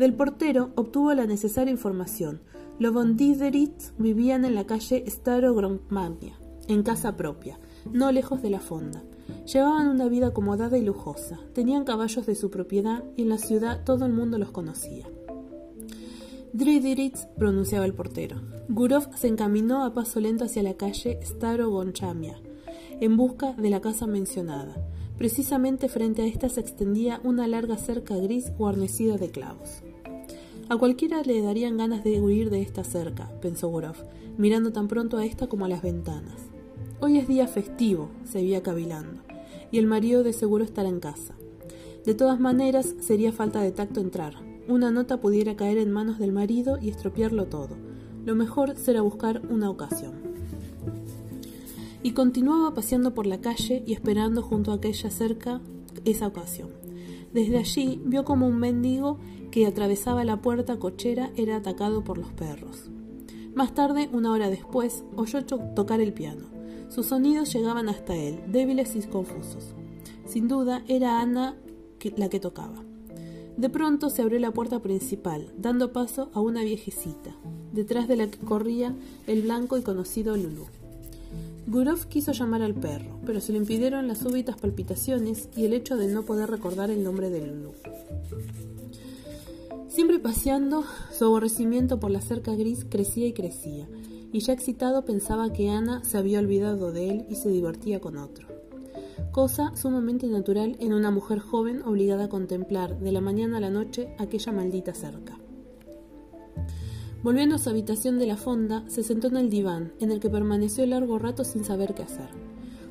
Del 0.00 0.14
portero 0.14 0.72
obtuvo 0.74 1.14
la 1.14 1.24
necesaria 1.24 1.70
información. 1.70 2.40
Los 2.80 2.92
von 2.92 3.16
vivían 3.16 4.44
en 4.44 4.56
la 4.56 4.66
calle 4.66 5.04
Staro 5.06 5.54
Gronkmania, 5.54 6.36
en 6.66 6.82
casa 6.82 7.16
propia, 7.16 7.60
no 7.92 8.10
lejos 8.10 8.42
de 8.42 8.50
la 8.50 8.58
fonda. 8.58 9.04
Llevaban 9.44 9.86
una 9.86 10.08
vida 10.08 10.26
acomodada 10.26 10.76
y 10.76 10.82
lujosa, 10.82 11.38
tenían 11.52 11.84
caballos 11.84 12.26
de 12.26 12.34
su 12.34 12.50
propiedad 12.50 13.04
y 13.14 13.22
en 13.22 13.28
la 13.28 13.38
ciudad 13.38 13.84
todo 13.84 14.04
el 14.04 14.12
mundo 14.12 14.36
los 14.36 14.50
conocía. 14.50 15.06
Dridiritz, 16.52 17.28
pronunciaba 17.38 17.86
el 17.86 17.94
portero. 17.94 18.40
Gurov 18.68 19.16
se 19.16 19.28
encaminó 19.28 19.84
a 19.84 19.94
paso 19.94 20.18
lento 20.18 20.42
hacia 20.42 20.64
la 20.64 20.74
calle 20.74 21.20
Staro 21.22 21.70
Gonchamia, 21.70 22.40
en 23.00 23.16
busca 23.16 23.52
de 23.52 23.70
la 23.70 23.80
casa 23.80 24.08
mencionada. 24.08 24.74
Precisamente 25.18 25.88
frente 25.88 26.22
a 26.22 26.26
esta 26.26 26.48
se 26.50 26.60
extendía 26.60 27.20
una 27.24 27.46
larga 27.46 27.78
cerca 27.78 28.16
gris 28.16 28.52
guarnecida 28.58 29.16
de 29.16 29.30
clavos. 29.30 29.82
A 30.68 30.76
cualquiera 30.76 31.22
le 31.22 31.40
darían 31.40 31.78
ganas 31.78 32.04
de 32.04 32.20
huir 32.20 32.50
de 32.50 32.60
esta 32.60 32.84
cerca, 32.84 33.30
pensó 33.40 33.68
Gurov, 33.68 33.96
mirando 34.36 34.72
tan 34.72 34.88
pronto 34.88 35.16
a 35.16 35.24
esta 35.24 35.46
como 35.46 35.64
a 35.64 35.68
las 35.68 35.80
ventanas. 35.80 36.42
Hoy 37.00 37.18
es 37.18 37.28
día 37.28 37.46
festivo, 37.46 38.10
seguía 38.24 38.62
cavilando, 38.62 39.22
y 39.70 39.78
el 39.78 39.86
marido 39.86 40.22
de 40.22 40.34
seguro 40.34 40.64
estará 40.64 40.88
en 40.88 41.00
casa. 41.00 41.34
De 42.04 42.14
todas 42.14 42.38
maneras, 42.38 42.94
sería 43.00 43.32
falta 43.32 43.60
de 43.60 43.72
tacto 43.72 44.00
entrar. 44.00 44.34
Una 44.68 44.90
nota 44.90 45.20
pudiera 45.20 45.56
caer 45.56 45.78
en 45.78 45.92
manos 45.92 46.18
del 46.18 46.32
marido 46.32 46.78
y 46.80 46.90
estropearlo 46.90 47.46
todo. 47.46 47.76
Lo 48.24 48.34
mejor 48.34 48.76
será 48.76 49.00
buscar 49.00 49.42
una 49.48 49.70
ocasión. 49.70 50.35
Y 52.06 52.12
continuaba 52.12 52.72
paseando 52.72 53.14
por 53.14 53.26
la 53.26 53.40
calle 53.40 53.82
y 53.84 53.92
esperando 53.92 54.40
junto 54.40 54.70
a 54.70 54.76
aquella 54.76 55.10
cerca 55.10 55.60
esa 56.04 56.28
ocasión. 56.28 56.70
Desde 57.32 57.58
allí 57.58 58.00
vio 58.04 58.24
como 58.24 58.46
un 58.46 58.60
mendigo 58.60 59.18
que 59.50 59.66
atravesaba 59.66 60.24
la 60.24 60.40
puerta 60.40 60.78
cochera 60.78 61.32
era 61.34 61.56
atacado 61.56 62.04
por 62.04 62.16
los 62.16 62.32
perros. 62.32 62.90
Más 63.56 63.74
tarde, 63.74 64.08
una 64.12 64.30
hora 64.30 64.50
después, 64.50 65.02
oyó 65.16 65.44
tocar 65.44 66.00
el 66.00 66.12
piano. 66.12 66.46
Sus 66.90 67.06
sonidos 67.06 67.52
llegaban 67.52 67.88
hasta 67.88 68.14
él, 68.14 68.38
débiles 68.52 68.94
y 68.94 69.00
confusos. 69.00 69.74
Sin 70.26 70.46
duda, 70.46 70.84
era 70.86 71.20
Ana 71.20 71.56
la 72.14 72.28
que 72.28 72.38
tocaba. 72.38 72.84
De 73.56 73.68
pronto 73.68 74.10
se 74.10 74.22
abrió 74.22 74.38
la 74.38 74.52
puerta 74.52 74.78
principal, 74.78 75.52
dando 75.58 75.92
paso 75.92 76.30
a 76.34 76.40
una 76.40 76.62
viejecita, 76.62 77.34
detrás 77.72 78.06
de 78.06 78.14
la 78.14 78.30
que 78.30 78.38
corría 78.38 78.94
el 79.26 79.42
blanco 79.42 79.76
y 79.76 79.82
conocido 79.82 80.36
Lulú. 80.36 80.66
Gurov 81.66 82.06
quiso 82.06 82.30
llamar 82.30 82.62
al 82.62 82.74
perro, 82.74 83.18
pero 83.26 83.40
se 83.40 83.50
le 83.50 83.58
impidieron 83.58 84.06
las 84.06 84.18
súbitas 84.18 84.56
palpitaciones 84.56 85.48
y 85.56 85.64
el 85.64 85.74
hecho 85.74 85.96
de 85.96 86.06
no 86.06 86.22
poder 86.22 86.48
recordar 86.48 86.90
el 86.90 87.02
nombre 87.02 87.28
de 87.28 87.44
Lulú. 87.44 87.72
Siempre 89.88 90.20
paseando, 90.20 90.84
su 91.12 91.24
aborrecimiento 91.24 91.98
por 91.98 92.10
la 92.10 92.20
cerca 92.20 92.54
gris 92.54 92.86
crecía 92.88 93.26
y 93.26 93.32
crecía, 93.32 93.88
y 94.30 94.40
ya 94.40 94.52
excitado 94.52 95.04
pensaba 95.04 95.52
que 95.52 95.70
Ana 95.70 96.04
se 96.04 96.18
había 96.18 96.38
olvidado 96.38 96.92
de 96.92 97.10
él 97.10 97.26
y 97.28 97.34
se 97.34 97.48
divertía 97.48 98.00
con 98.00 98.16
otro. 98.16 98.46
Cosa 99.32 99.74
sumamente 99.74 100.28
natural 100.28 100.76
en 100.78 100.92
una 100.92 101.10
mujer 101.10 101.40
joven 101.40 101.82
obligada 101.82 102.24
a 102.24 102.28
contemplar 102.28 102.98
de 103.00 103.10
la 103.10 103.20
mañana 103.20 103.56
a 103.56 103.60
la 103.60 103.70
noche 103.70 104.14
aquella 104.18 104.52
maldita 104.52 104.94
cerca. 104.94 105.38
Volviendo 107.26 107.56
a 107.56 107.58
su 107.58 107.68
habitación 107.70 108.20
de 108.20 108.26
la 108.26 108.36
fonda, 108.36 108.84
se 108.86 109.02
sentó 109.02 109.26
en 109.26 109.36
el 109.36 109.50
diván, 109.50 109.92
en 109.98 110.12
el 110.12 110.20
que 110.20 110.30
permaneció 110.30 110.86
largo 110.86 111.18
rato 111.18 111.42
sin 111.42 111.64
saber 111.64 111.92
qué 111.92 112.04
hacer. 112.04 112.28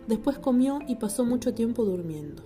Después 0.10 0.40
comió 0.40 0.80
y 0.90 0.96
pasó 0.96 1.24
mucho 1.24 1.54
tiempo 1.54 1.86
durmiendo. 1.86 2.44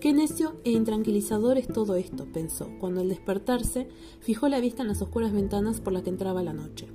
Qué 0.00 0.12
necio 0.12 0.56
e 0.64 0.72
intranquilizador 0.72 1.58
es 1.58 1.68
todo 1.68 1.94
esto, 1.94 2.26
pensó, 2.32 2.70
cuando 2.80 3.02
al 3.02 3.08
despertarse 3.08 3.86
fijó 4.18 4.48
la 4.48 4.58
vista 4.58 4.82
en 4.82 4.88
las 4.88 5.00
oscuras 5.00 5.32
ventanas 5.32 5.80
por 5.80 5.92
las 5.92 6.02
que 6.02 6.10
entraba 6.10 6.42
la 6.42 6.52
noche. 6.52 6.88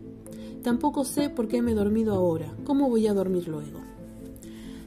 Tampoco 0.61 1.05
sé 1.05 1.29
por 1.29 1.47
qué 1.47 1.61
me 1.61 1.71
he 1.71 1.75
dormido 1.75 2.13
ahora, 2.13 2.53
cómo 2.65 2.89
voy 2.89 3.07
a 3.07 3.13
dormir 3.13 3.47
luego. 3.47 3.79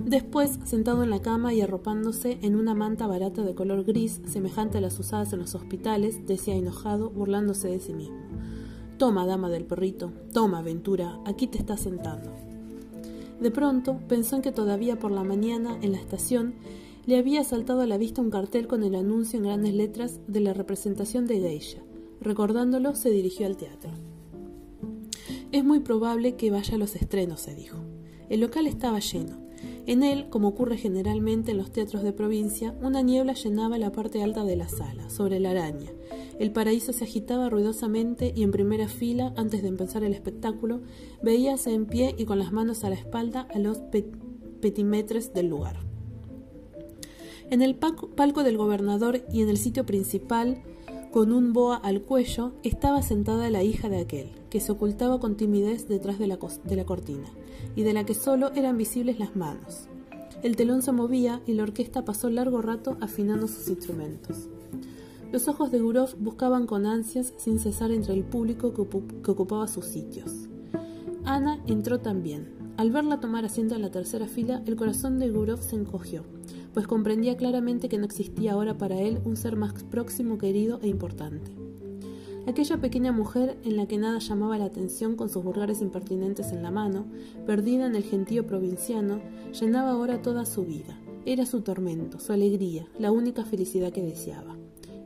Después, 0.01 0.59
sentado 0.65 1.03
en 1.03 1.09
la 1.09 1.23
cama 1.23 1.55
y 1.55 1.63
arropándose 1.63 2.37
en 2.43 2.57
una 2.57 2.75
manta 2.75 3.07
barata 3.07 3.43
de 3.43 3.55
color 3.55 3.85
gris, 3.85 4.21
semejante 4.27 4.77
a 4.77 4.81
las 4.83 4.99
usadas 4.99 5.33
en 5.33 5.39
los 5.39 5.55
hospitales, 5.55 6.27
decía 6.27 6.57
enojado, 6.57 7.09
burlándose 7.09 7.69
de 7.69 7.81
sí 7.81 7.95
mismo. 7.95 8.19
Toma, 8.99 9.27
dama 9.27 9.51
del 9.51 9.65
perrito, 9.65 10.13
toma, 10.33 10.63
Ventura, 10.63 11.21
aquí 11.25 11.47
te 11.47 11.59
estás 11.59 11.81
sentando. 11.81 12.31
De 13.41 13.51
pronto 13.51 13.99
pensó 14.09 14.37
en 14.37 14.43
que 14.43 14.53
todavía 14.53 14.99
por 14.99 15.11
la 15.11 15.25
mañana, 15.25 15.79
en 15.83 15.93
la 15.93 15.99
estación, 15.99 16.55
le 17.05 17.19
había 17.19 17.45
saltado 17.45 17.81
a 17.81 17.87
la 17.87 17.99
vista 17.99 18.23
un 18.23 18.31
cartel 18.31 18.67
con 18.67 18.83
el 18.83 18.95
anuncio 18.95 19.39
en 19.39 19.45
grandes 19.45 19.75
letras 19.75 20.21
de 20.27 20.41
la 20.41 20.55
representación 20.55 21.27
de 21.27 21.41
Geisha. 21.41 21.83
Recordándolo, 22.21 22.95
se 22.95 23.11
dirigió 23.11 23.47
al 23.47 23.57
teatro. 23.57 23.91
Es 25.53 25.65
muy 25.65 25.81
probable 25.81 26.37
que 26.37 26.51
vaya 26.51 26.77
a 26.77 26.79
los 26.79 26.97
estrenos, 26.97 27.41
se 27.41 27.55
dijo. 27.55 27.79
El 28.29 28.41
local 28.41 28.67
estaba 28.67 29.01
lleno. 29.01 29.44
En 29.87 30.03
él, 30.03 30.29
como 30.31 30.49
ocurre 30.49 30.79
generalmente 30.79 31.51
en 31.51 31.59
los 31.59 31.71
teatros 31.71 32.03
de 32.03 32.13
provincia, 32.13 32.75
una 32.81 33.03
niebla 33.03 33.35
llenaba 33.35 33.79
la 33.79 33.93
parte 33.93 34.23
alta 34.23 34.45
de 34.45 34.57
la 34.57 34.69
sala, 34.69 35.11
sobre 35.11 35.41
la 35.41 35.51
araña. 35.51 35.91
El 36.39 36.53
paraíso 36.53 36.93
se 36.93 37.05
agitaba 37.05 37.51
ruidosamente 37.51 38.33
y 38.35 38.43
en 38.43 38.51
primera 38.51 38.89
fila, 38.89 39.35
antes 39.37 39.63
de 39.63 39.69
empezar 39.69 40.03
el 40.03 40.15
espectáculo, 40.15 40.81
veíase 41.23 41.75
en 41.75 41.87
pie 41.87 42.15
y 42.17 42.25
con 42.25 42.39
las 42.39 42.53
manos 42.53 42.83
a 42.83 42.91
la 42.91 42.97
espalda 42.97 43.47
a 43.55 43.59
los 43.59 43.81
petimetres 44.61 45.35
del 45.35 45.49
lugar. 45.49 45.77
En 47.51 47.61
el 47.61 47.75
palco 47.77 48.43
del 48.43 48.57
gobernador 48.57 49.23
y 49.31 49.43
en 49.43 49.51
el 49.51 49.59
sitio 49.59 49.85
principal, 49.85 50.63
con 51.13 51.31
un 51.31 51.53
boa 51.53 51.77
al 51.77 52.03
cuello, 52.03 52.53
estaba 52.65 53.03
sentada 53.03 53.51
la 53.51 53.63
hija 53.63 53.89
de 53.89 53.99
aquel, 53.99 54.31
que 54.51 54.61
se 54.61 54.73
ocultaba 54.73 55.21
con 55.21 55.37
timidez 55.37 55.87
detrás 55.87 56.19
de 56.19 56.27
la, 56.27 56.39
de 56.65 56.77
la 56.77 56.85
cortina, 56.85 57.29
y 57.77 57.83
de 57.83 57.93
la 57.93 58.05
que 58.05 58.15
solo 58.15 58.53
eran 58.55 58.77
visibles 58.77 59.19
las 59.19 59.37
manos. 59.37 59.89
El 60.43 60.57
telón 60.57 60.83
se 60.83 60.93
movía 60.93 61.41
y 61.47 61.55
la 61.55 61.63
orquesta 61.63 62.05
pasó 62.05 62.31
largo 62.31 62.61
rato 62.61 62.97
afinando 63.01 63.49
sus 63.49 63.69
instrumentos. 63.69 64.49
Los 65.33 65.49
ojos 65.49 65.73
de 65.73 65.81
Gurov 65.81 66.17
buscaban 66.19 66.67
con 66.67 66.87
ansias 66.87 67.33
sin 67.37 67.59
cesar 67.59 67.91
entre 67.91 68.15
el 68.15 68.25
público 68.25 68.73
que, 68.73 69.31
ocupaba 69.31 69.67
sus 69.67 69.87
sitios. 69.87 70.49
Ana 71.25 71.63
entró 71.67 72.01
también. 72.01 72.53
Al 72.77 72.91
verla 72.91 73.21
tomar 73.21 73.45
asiento 73.45 73.75
en 73.75 73.83
la 73.83 73.91
tercera 73.91 74.27
fila, 74.27 74.63
el 74.67 74.77
corazón 74.77 75.19
de 75.19 75.31
Gurov 75.31 75.63
se 75.63 75.77
encogió 75.77 76.25
pues 76.75 76.89
comprendía 76.89 77.37
claramente 77.37 77.89
que 77.89 77.99
no 77.99 78.05
existía 78.05 78.53
ahora 78.53 78.77
para 78.77 79.01
él 79.01 79.21
un 79.25 79.37
ser 79.37 79.57
más 79.57 79.73
próximo, 79.85 80.39
querido 80.39 80.81
e 80.83 80.89
importante. 80.89 81.53
Aquella 82.47 82.77
pequeña 82.77 83.11
mujer 83.11 83.57
en 83.65 83.77
la 83.77 83.87
que 83.87 83.97
nada 83.97 84.19
llamaba 84.19 84.59
la 84.59 84.67
atención 84.67 85.17
con 85.17 85.31
sus 85.31 85.43
vulgares 85.43 85.81
impertinentes 85.81 86.53
en 86.53 86.63
la 86.63 86.71
mano, 86.71 87.07
perdida 87.47 87.87
en 87.87 87.95
el 87.95 88.03
gentío 88.03 88.47
provinciano, 88.47 89.21
llenaba 89.59 89.93
ahora 89.93 90.21
toda 90.21 90.45
su 90.45 90.65
vida. 90.65 90.99
Era 91.25 91.47
su 91.47 91.63
tormento, 91.63 92.21
su 92.21 92.35
alegría, 92.35 92.87
la 92.99 93.13
única 93.13 93.45
felicidad 93.45 93.93
que 93.93 94.03
deseaba. 94.03 94.57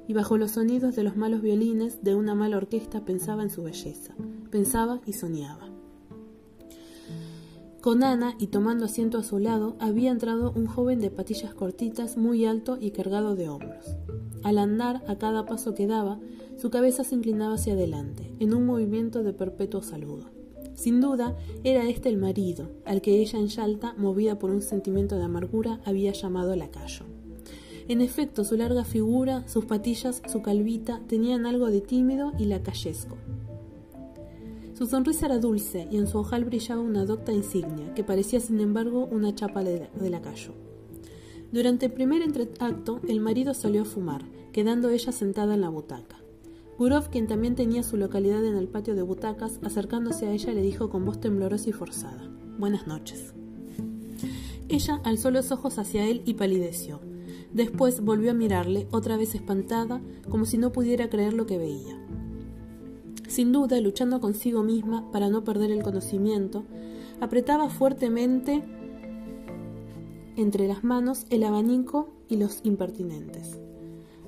Y 0.08 0.14
bajo 0.14 0.36
los 0.36 0.52
sonidos 0.52 0.96
de 0.96 1.04
los 1.04 1.16
malos 1.16 1.40
violines 1.40 2.02
de 2.02 2.16
una 2.16 2.34
mala 2.34 2.56
orquesta 2.56 3.04
pensaba 3.04 3.44
en 3.44 3.50
su 3.50 3.62
belleza, 3.62 4.14
pensaba 4.50 5.00
y 5.06 5.12
soñaba. 5.12 5.68
Con 7.80 8.02
Ana 8.02 8.34
y 8.40 8.48
tomando 8.48 8.86
asiento 8.86 9.18
a 9.18 9.22
su 9.22 9.38
lado 9.38 9.76
había 9.78 10.10
entrado 10.10 10.52
un 10.56 10.66
joven 10.66 10.98
de 10.98 11.10
patillas 11.10 11.54
cortitas, 11.54 12.16
muy 12.16 12.44
alto 12.44 12.76
y 12.80 12.90
cargado 12.90 13.36
de 13.36 13.48
hombros. 13.48 13.96
Al 14.42 14.58
andar, 14.58 15.04
a 15.06 15.16
cada 15.16 15.46
paso 15.46 15.74
que 15.74 15.86
daba, 15.86 16.18
su 16.60 16.70
cabeza 16.70 17.04
se 17.04 17.14
inclinaba 17.14 17.54
hacia 17.54 17.74
adelante, 17.74 18.32
en 18.40 18.52
un 18.52 18.66
movimiento 18.66 19.22
de 19.22 19.32
perpetuo 19.32 19.80
saludo. 19.80 20.26
Sin 20.74 21.00
duda, 21.00 21.36
era 21.62 21.88
este 21.88 22.08
el 22.08 22.18
marido, 22.18 22.68
al 22.84 23.00
que 23.00 23.20
ella 23.20 23.38
en 23.38 23.46
Yalta, 23.46 23.94
movida 23.96 24.38
por 24.38 24.50
un 24.50 24.62
sentimiento 24.62 25.16
de 25.16 25.24
amargura, 25.24 25.80
había 25.84 26.12
llamado 26.12 26.54
lacayo. 26.56 27.04
En 27.88 28.00
efecto, 28.00 28.44
su 28.44 28.56
larga 28.56 28.84
figura, 28.84 29.46
sus 29.48 29.64
patillas, 29.64 30.20
su 30.26 30.42
calvita, 30.42 31.00
tenían 31.06 31.46
algo 31.46 31.70
de 31.70 31.80
tímido 31.80 32.32
y 32.38 32.44
lacayesco. 32.44 33.16
Su 34.74 34.86
sonrisa 34.86 35.26
era 35.26 35.38
dulce 35.38 35.88
y 35.90 35.96
en 35.96 36.06
su 36.06 36.18
ojal 36.18 36.44
brillaba 36.44 36.80
una 36.80 37.04
docta 37.04 37.32
insignia, 37.32 37.94
que 37.94 38.04
parecía 38.04 38.40
sin 38.40 38.60
embargo 38.60 39.08
una 39.10 39.34
chapa 39.34 39.64
de, 39.64 39.88
lacayo. 40.10 40.52
Durante 41.50 41.86
el 41.86 41.92
primer 41.92 42.22
entreacto, 42.22 43.00
el 43.08 43.20
marido 43.20 43.54
salió 43.54 43.82
a 43.82 43.84
fumar, 43.84 44.24
quedando 44.52 44.90
ella 44.90 45.12
sentada 45.12 45.54
en 45.54 45.62
la 45.62 45.68
butaca. 45.68 46.18
Gurov, 46.78 47.10
quien 47.10 47.26
también 47.26 47.56
tenía 47.56 47.82
su 47.82 47.96
localidad 47.96 48.44
en 48.44 48.56
el 48.56 48.68
patio 48.68 48.94
de 48.94 49.02
butacas, 49.02 49.58
acercándose 49.64 50.26
a 50.28 50.32
ella 50.32 50.52
le 50.52 50.62
dijo 50.62 50.90
con 50.90 51.04
voz 51.04 51.20
temblorosa 51.20 51.68
y 51.70 51.72
forzada: 51.72 52.30
Buenas 52.56 52.86
noches. 52.86 53.34
Ella 54.68 55.00
alzó 55.02 55.32
los 55.32 55.50
ojos 55.50 55.80
hacia 55.80 56.06
él 56.06 56.22
y 56.24 56.34
palideció. 56.34 57.00
Después 57.52 58.00
volvió 58.00 58.30
a 58.30 58.34
mirarle, 58.34 58.86
otra 58.92 59.16
vez 59.16 59.34
espantada, 59.34 60.00
como 60.28 60.44
si 60.44 60.56
no 60.56 60.70
pudiera 60.70 61.10
creer 61.10 61.32
lo 61.32 61.46
que 61.46 61.58
veía. 61.58 61.98
Sin 63.26 63.50
duda, 63.50 63.80
luchando 63.80 64.20
consigo 64.20 64.62
misma 64.62 65.10
para 65.10 65.30
no 65.30 65.42
perder 65.42 65.72
el 65.72 65.82
conocimiento, 65.82 66.62
apretaba 67.20 67.70
fuertemente 67.70 68.62
entre 70.36 70.68
las 70.68 70.84
manos 70.84 71.26
el 71.30 71.42
abanico 71.42 72.10
y 72.28 72.36
los 72.36 72.60
impertinentes. 72.62 73.58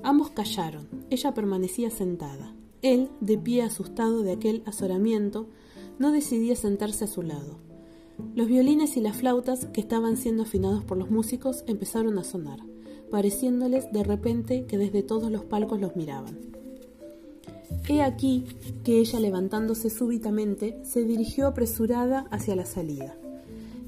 Ambos 0.03 0.31
callaron. 0.31 0.89
Ella 1.11 1.35
permanecía 1.35 1.91
sentada. 1.91 2.55
Él, 2.83 3.11
de 3.21 3.37
pie 3.37 3.63
asustado 3.63 4.23
de 4.23 4.33
aquel 4.33 4.63
azoramiento, 4.65 5.49
no 5.99 6.13
decidía 6.13 6.57
sentarse 6.57 7.05
a 7.05 7.09
su 7.09 7.23
lado. 7.23 7.59
Los 8.35 8.49
violines 8.49 8.97
y 8.97 9.01
las 9.01 9.17
flautas, 9.17 9.67
que 9.67 9.81
estaban 9.81 10.17
siendo 10.17 10.45
afinados 10.45 10.85
por 10.85 10.97
los 10.97 11.11
músicos, 11.11 11.65
empezaron 11.67 12.19
a 12.19 12.25
sonar, 12.25 12.61
pareciéndoles 13.11 13.93
de 13.93 14.03
repente 14.05 14.65
que 14.67 14.79
desde 14.79 15.03
todos 15.03 15.31
los 15.31 15.45
palcos 15.45 15.81
los 15.81 15.97
miraban. 15.97 16.39
He 17.89 18.03
aquí 18.03 18.45
que 18.85 18.99
ella, 18.99 19.21
levantándose 19.21 19.91
súbitamente, 19.91 20.79
se 20.85 21.05
dirigió 21.05 21.47
apresurada 21.47 22.27
hacia 22.31 22.57
la 22.57 22.65
salida. 22.65 23.17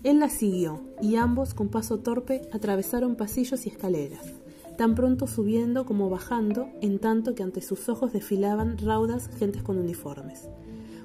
Él 0.02 0.18
la 0.18 0.28
siguió, 0.28 0.80
y 1.00 1.16
ambos, 1.16 1.54
con 1.54 1.68
paso 1.68 1.98
torpe, 2.00 2.42
atravesaron 2.52 3.16
pasillos 3.16 3.66
y 3.66 3.68
escaleras, 3.70 4.41
tan 4.76 4.94
pronto 4.94 5.26
subiendo 5.26 5.84
como 5.84 6.10
bajando, 6.10 6.68
en 6.80 6.98
tanto 6.98 7.34
que 7.34 7.42
ante 7.42 7.60
sus 7.60 7.88
ojos 7.88 8.12
desfilaban 8.12 8.78
raudas 8.78 9.28
gentes 9.38 9.62
con 9.62 9.78
uniformes, 9.78 10.48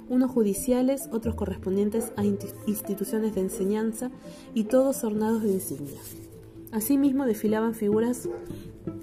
unos 0.10 0.32
judiciales, 0.32 1.10
otros 1.12 1.36
correspondientes 1.36 2.14
a 2.16 2.24
instituciones 2.24 3.36
de 3.36 3.42
enseñanza, 3.42 4.12
y 4.54 4.66
todos 4.66 5.04
ornados 5.04 5.44
de 5.44 5.52
insignias. 5.54 6.16
Asimismo 6.72 7.26
desfilaban 7.26 7.74
figuras 7.74 8.28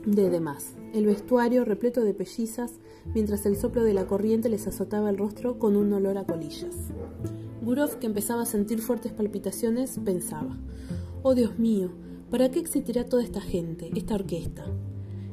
de 0.07 0.31
demás, 0.31 0.75
el 0.93 1.07
vestuario 1.07 1.65
repleto 1.65 2.03
de 2.03 2.15
pellizas, 2.15 2.73
mientras 3.15 3.47
el 3.47 3.57
soplo 3.57 3.85
de 3.85 3.95
la 3.95 4.07
corriente 4.07 4.49
les 4.49 4.67
azotaba 4.67 5.11
el 5.11 5.19
rostro 5.19 5.59
con 5.59 5.77
un 5.77 5.93
olor 5.93 6.19
a 6.19 6.25
colillas. 6.25 6.75
Gurov, 7.63 7.99
que 7.99 8.07
empezaba 8.07 8.43
a 8.43 8.47
sentir 8.47 8.81
fuertes 8.81 9.13
palpitaciones, 9.13 9.99
pensaba: 10.05 10.59
Oh 11.23 11.35
Dios 11.35 11.59
mío, 11.59 11.91
¿para 12.35 12.51
qué 12.51 12.59
existirá 12.59 13.05
toda 13.05 13.23
esta 13.23 13.41
gente, 13.41 13.93
esta 13.95 14.17
orquesta? 14.17 14.65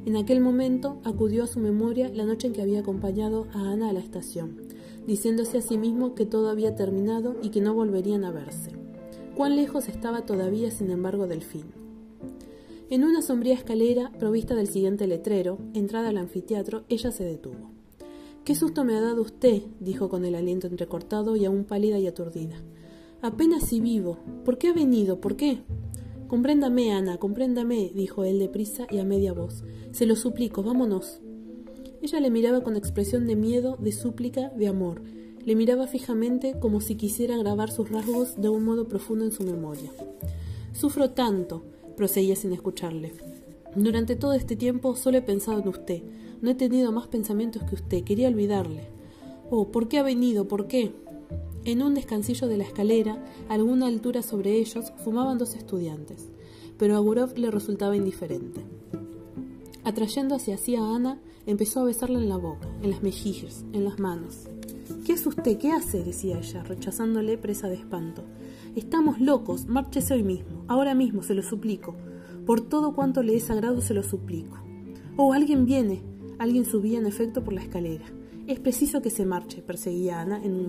En 0.05 0.17
aquel 0.17 0.39
momento 0.39 0.99
acudió 1.03 1.45
a 1.45 1.47
su 1.47 1.59
memoria 1.59 2.11
la 2.13 2.25
noche 2.25 2.45
en 2.45 2.53
que 2.53 2.61
había 2.61 2.81
acompañado 2.81 3.47
a 3.53 3.71
Ana 3.71 3.89
a 3.89 3.93
la 3.93 4.01
estación, 4.01 4.67
diciéndose 5.07 5.57
a 5.57 5.61
sí 5.63 5.79
mismo 5.79 6.13
que 6.13 6.27
todo 6.27 6.51
había 6.51 6.75
terminado 6.75 7.37
y 7.41 7.49
que 7.49 7.59
no 7.59 7.73
volverían 7.73 8.23
a 8.23 8.29
verse. 8.29 8.69
Cuán 9.35 9.55
lejos 9.55 9.87
estaba 9.89 10.27
todavía, 10.27 10.69
sin 10.69 10.91
embargo, 10.91 11.25
del 11.25 11.41
fin. 11.41 11.63
En 12.91 13.03
una 13.03 13.23
sombría 13.23 13.55
escalera, 13.55 14.11
provista 14.19 14.53
del 14.53 14.67
siguiente 14.67 15.07
letrero, 15.07 15.57
entrada 15.73 16.09
al 16.09 16.17
anfiteatro, 16.17 16.83
ella 16.87 17.09
se 17.09 17.23
detuvo. 17.23 17.71
¿Qué 18.45 18.53
susto 18.53 18.83
me 18.83 18.95
ha 18.95 19.01
dado 19.01 19.23
usted? 19.23 19.63
dijo 19.79 20.07
con 20.07 20.23
el 20.23 20.35
aliento 20.35 20.67
entrecortado 20.67 21.35
y 21.35 21.45
aún 21.45 21.63
pálida 21.63 21.97
y 21.97 22.05
aturdida. 22.05 22.61
Apenas 23.23 23.67
si 23.67 23.79
vivo. 23.79 24.19
¿Por 24.45 24.59
qué 24.59 24.67
ha 24.67 24.73
venido? 24.73 25.19
¿Por 25.19 25.35
qué? 25.35 25.63
Compréndame, 26.31 26.93
Ana, 26.93 27.17
compréndame, 27.17 27.91
dijo 27.93 28.23
él 28.23 28.39
deprisa 28.39 28.87
y 28.89 28.99
a 28.99 29.03
media 29.03 29.33
voz. 29.33 29.65
Se 29.91 30.05
lo 30.05 30.15
suplico, 30.15 30.63
vámonos. 30.63 31.19
Ella 32.01 32.21
le 32.21 32.31
miraba 32.31 32.61
con 32.61 32.77
expresión 32.77 33.27
de 33.27 33.35
miedo, 33.35 33.75
de 33.81 33.91
súplica, 33.91 34.47
de 34.51 34.69
amor. 34.69 35.01
Le 35.43 35.57
miraba 35.57 35.87
fijamente 35.87 36.57
como 36.57 36.79
si 36.79 36.95
quisiera 36.95 37.35
grabar 37.35 37.69
sus 37.69 37.89
rasgos 37.89 38.39
de 38.39 38.47
un 38.47 38.63
modo 38.63 38.87
profundo 38.87 39.25
en 39.25 39.33
su 39.33 39.43
memoria. 39.43 39.91
Sufro 40.71 41.09
tanto, 41.09 41.65
proseguía 41.97 42.37
sin 42.37 42.53
escucharle. 42.53 43.11
Durante 43.75 44.15
todo 44.15 44.31
este 44.31 44.55
tiempo 44.55 44.95
solo 44.95 45.17
he 45.17 45.21
pensado 45.21 45.59
en 45.59 45.67
usted. 45.67 46.01
No 46.39 46.49
he 46.49 46.55
tenido 46.55 46.93
más 46.93 47.07
pensamientos 47.07 47.63
que 47.63 47.75
usted. 47.75 48.05
Quería 48.05 48.29
olvidarle. 48.29 48.87
Oh, 49.49 49.69
¿por 49.69 49.89
qué 49.89 49.97
ha 49.97 50.03
venido? 50.03 50.47
¿Por 50.47 50.67
qué? 50.67 50.93
En 51.63 51.83
un 51.83 51.93
descansillo 51.93 52.47
de 52.47 52.57
la 52.57 52.63
escalera, 52.63 53.23
a 53.47 53.53
alguna 53.53 53.85
altura 53.85 54.23
sobre 54.23 54.55
ellos, 54.55 54.91
fumaban 55.03 55.37
dos 55.37 55.53
estudiantes, 55.53 56.29
pero 56.79 56.95
a 56.95 56.99
Gurov 56.99 57.37
le 57.37 57.51
resultaba 57.51 57.95
indiferente. 57.95 58.61
Atrayendo 59.83 60.33
hacia 60.33 60.57
sí 60.57 60.75
a 60.75 60.95
Ana, 60.95 61.19
empezó 61.45 61.81
a 61.81 61.83
besarla 61.85 62.17
en 62.17 62.29
la 62.29 62.37
boca, 62.37 62.67
en 62.81 62.89
las 62.89 63.03
mejillas, 63.03 63.63
en 63.73 63.83
las 63.83 63.99
manos. 63.99 64.47
¿Qué 65.05 65.13
es 65.13 65.25
usted? 65.27 65.59
¿Qué 65.59 65.71
hace? 65.71 66.03
decía 66.03 66.39
ella, 66.39 66.63
rechazándole 66.63 67.37
presa 67.37 67.67
de 67.67 67.75
espanto. 67.75 68.23
Estamos 68.75 69.19
locos, 69.21 69.67
márchese 69.67 70.15
hoy 70.15 70.23
mismo, 70.23 70.65
ahora 70.67 70.95
mismo, 70.95 71.21
se 71.21 71.35
lo 71.35 71.43
suplico. 71.43 71.95
Por 72.47 72.61
todo 72.61 72.95
cuanto 72.95 73.21
le 73.21 73.35
es 73.35 73.43
sagrado, 73.43 73.81
se 73.81 73.93
lo 73.93 74.01
suplico. 74.01 74.57
Oh, 75.15 75.33
alguien 75.33 75.65
viene. 75.65 76.01
Alguien 76.39 76.65
subía 76.65 76.97
en 76.97 77.05
efecto 77.05 77.43
por 77.43 77.53
la 77.53 77.61
escalera. 77.61 78.05
Es 78.51 78.59
preciso 78.59 79.01
que 79.01 79.09
se 79.09 79.25
marche, 79.25 79.61
perseguía 79.61 80.19
Ana 80.19 80.43
en 80.43 80.55
un 80.55 80.67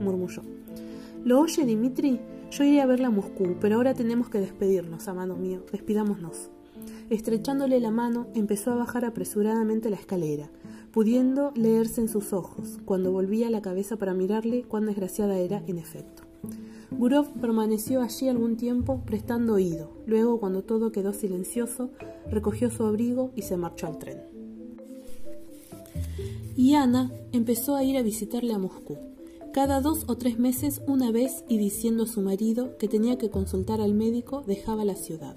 murmullo. 0.00 0.42
¿Lo 1.22 1.40
oye, 1.42 1.66
Dimitri? 1.66 2.18
Yo 2.50 2.64
iré 2.64 2.80
a 2.80 2.86
verla 2.86 3.08
a 3.08 3.10
Moscú, 3.10 3.56
pero 3.60 3.76
ahora 3.76 3.92
tenemos 3.92 4.30
que 4.30 4.40
despedirnos, 4.40 5.06
amado 5.06 5.36
mío. 5.36 5.62
Despidámonos. 5.70 6.48
Estrechándole 7.10 7.78
la 7.78 7.90
mano, 7.90 8.28
empezó 8.34 8.70
a 8.70 8.76
bajar 8.76 9.04
apresuradamente 9.04 9.90
la 9.90 9.96
escalera, 9.96 10.48
pudiendo 10.92 11.52
leerse 11.54 12.00
en 12.00 12.08
sus 12.08 12.32
ojos, 12.32 12.78
cuando 12.86 13.12
volvía 13.12 13.50
la 13.50 13.60
cabeza 13.60 13.98
para 13.98 14.14
mirarle 14.14 14.62
cuán 14.62 14.86
desgraciada 14.86 15.36
era 15.36 15.62
en 15.66 15.76
efecto. 15.76 16.22
Gurov 16.90 17.34
permaneció 17.38 18.00
allí 18.00 18.30
algún 18.30 18.56
tiempo 18.56 19.02
prestando 19.04 19.52
oído. 19.52 19.92
Luego, 20.06 20.40
cuando 20.40 20.64
todo 20.64 20.90
quedó 20.90 21.12
silencioso, 21.12 21.90
recogió 22.30 22.70
su 22.70 22.82
abrigo 22.82 23.30
y 23.36 23.42
se 23.42 23.58
marchó 23.58 23.88
al 23.88 23.98
tren 23.98 24.29
y 26.60 26.74
Ana 26.74 27.10
empezó 27.32 27.74
a 27.74 27.84
ir 27.84 27.96
a 27.96 28.02
visitarle 28.02 28.52
a 28.52 28.58
Moscú, 28.58 28.98
cada 29.50 29.80
dos 29.80 30.04
o 30.08 30.18
tres 30.18 30.38
meses 30.38 30.82
una 30.86 31.10
vez 31.10 31.42
y 31.48 31.56
diciendo 31.56 32.02
a 32.02 32.06
su 32.06 32.20
marido 32.20 32.76
que 32.76 32.86
tenía 32.86 33.16
que 33.16 33.30
consultar 33.30 33.80
al 33.80 33.94
médico 33.94 34.44
dejaba 34.46 34.84
la 34.84 34.94
ciudad. 34.94 35.36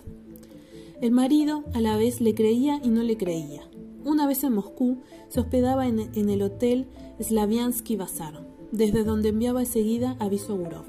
El 1.00 1.12
marido 1.12 1.64
a 1.74 1.80
la 1.80 1.96
vez 1.96 2.20
le 2.20 2.36
creía 2.36 2.82
y 2.84 2.90
no 2.90 3.04
le 3.04 3.16
creía. 3.16 3.62
Una 4.04 4.28
vez 4.28 4.44
en 4.44 4.52
Moscú 4.52 4.98
se 5.30 5.40
hospedaba 5.40 5.88
en, 5.88 6.00
el 6.14 6.42
hotel 6.42 6.88
Slaviansky 7.22 7.96
Bazar, 7.96 8.46
desde 8.74 9.06
donde 9.06 9.30
enviaba 9.30 9.62
enseguida 9.62 10.18
aviso 10.20 10.52
a 10.52 10.58
Gurov. 10.58 10.86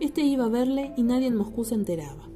Este 0.00 0.20
iba 0.20 0.44
a 0.44 0.50
verle 0.50 0.92
y 0.98 1.02
nadie 1.02 1.28
en 1.28 1.36
Moscú 1.36 1.64
se 1.64 1.76
enteraba. 1.76 2.28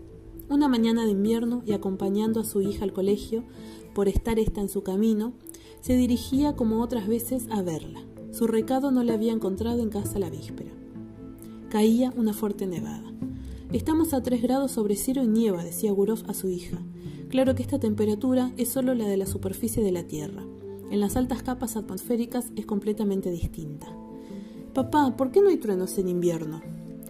Una 0.48 0.68
mañana 0.68 1.04
de 1.04 1.10
invierno 1.10 1.62
y 1.66 1.72
acompañando 1.72 2.40
a 2.40 2.44
su 2.44 2.62
hija 2.62 2.84
al 2.84 2.94
colegio, 2.94 3.44
por 3.94 4.08
estar 4.08 4.38
ésta 4.38 4.62
en 4.62 4.70
su 4.70 4.82
camino, 4.82 5.34
se 5.80 5.96
dirigía 5.96 6.54
como 6.54 6.82
otras 6.82 7.06
veces 7.08 7.46
a 7.50 7.62
verla. 7.62 8.02
Su 8.32 8.46
recado 8.46 8.90
no 8.90 9.02
le 9.02 9.12
había 9.12 9.32
encontrado 9.32 9.82
en 9.82 9.90
casa 9.90 10.18
la 10.18 10.30
víspera. 10.30 10.70
Caía 11.68 12.12
una 12.16 12.32
fuerte 12.32 12.66
nevada. 12.66 13.12
Estamos 13.72 14.12
a 14.12 14.22
tres 14.22 14.42
grados 14.42 14.72
sobre 14.72 14.96
cero 14.96 15.22
y 15.22 15.28
nieva, 15.28 15.64
decía 15.64 15.92
Gurov 15.92 16.24
a 16.28 16.34
su 16.34 16.48
hija. 16.48 16.78
Claro 17.28 17.54
que 17.54 17.62
esta 17.62 17.78
temperatura 17.78 18.52
es 18.56 18.68
solo 18.68 18.94
la 18.94 19.06
de 19.06 19.16
la 19.16 19.26
superficie 19.26 19.82
de 19.82 19.92
la 19.92 20.04
Tierra. 20.04 20.42
En 20.90 21.00
las 21.00 21.16
altas 21.16 21.42
capas 21.44 21.76
atmosféricas 21.76 22.50
es 22.56 22.66
completamente 22.66 23.30
distinta. 23.30 23.86
Papá, 24.74 25.16
¿por 25.16 25.30
qué 25.30 25.40
no 25.40 25.48
hay 25.48 25.56
truenos 25.56 25.96
en 25.98 26.08
invierno? 26.08 26.60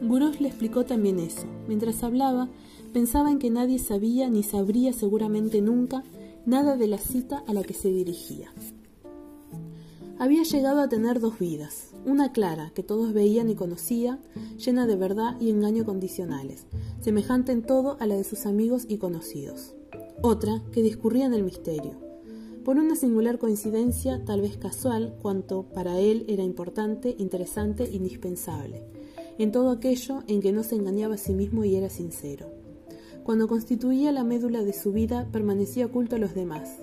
Gurov 0.03 0.41
le 0.41 0.49
explicó 0.49 0.85
también 0.85 1.19
eso. 1.19 1.47
Mientras 1.67 2.03
hablaba, 2.03 2.49
pensaba 2.93 3.31
en 3.31 3.39
que 3.39 3.51
nadie 3.51 3.79
sabía 3.79 4.29
ni 4.29 4.43
sabría 4.43 4.93
seguramente 4.93 5.61
nunca 5.63 6.05
nada 6.51 6.77
de 6.77 6.89
la 6.89 6.99
cita 6.99 7.45
a 7.47 7.55
la 7.55 7.63
que 7.63 7.75
se 7.75 7.91
dirigía. 7.91 8.53
Había 10.19 10.43
llegado 10.43 10.81
a 10.81 10.89
tener 10.89 11.21
dos 11.21 11.39
vidas, 11.39 11.93
una 12.05 12.33
clara, 12.33 12.73
que 12.75 12.83
todos 12.83 13.13
veían 13.13 13.49
y 13.49 13.55
conocía, 13.55 14.19
llena 14.59 14.89
de 14.89 14.97
verdad 14.97 15.37
y 15.41 15.51
engaño 15.51 15.85
condicionales, 15.85 16.67
semejante 17.01 17.53
en 17.53 17.63
todo 17.63 17.97
a 18.01 18.07
la 18.07 18.17
de 18.17 18.25
sus 18.25 18.47
amigos 18.47 18.85
y 18.89 18.99
conocidos. 18.99 19.77
Otra, 20.23 20.61
que 20.73 20.83
discurría 20.83 21.27
en 21.27 21.35
el 21.35 21.45
misterio. 21.45 21.93
Por 22.65 22.79
una 22.79 22.97
singular 22.97 23.39
coincidencia, 23.39 24.25
tal 24.25 24.41
vez 24.41 24.57
casual, 24.57 25.17
cuanto 25.23 25.63
para 25.73 26.01
él 26.01 26.25
era 26.27 26.43
importante, 26.43 27.15
interesante, 27.17 27.89
indispensable, 27.93 28.83
en 29.39 29.53
todo 29.53 29.71
aquello 29.71 30.25
en 30.27 30.41
que 30.41 30.51
no 30.51 30.65
se 30.65 30.75
engañaba 30.75 31.15
a 31.15 31.19
sí 31.19 31.33
mismo 31.33 31.65
y 31.65 31.77
era 31.77 31.91
sincero. 31.91 32.60
Cuando 33.25 33.49
constituía 33.49 34.13
la 34.13 34.25
médula 34.25 34.63
de 34.63 34.73
su 34.73 34.93
vida, 34.93 35.29
permanecía 35.31 35.87
oculto 35.87 36.17
a 36.17 36.19
los 36.19 36.35
demás, 36.35 36.79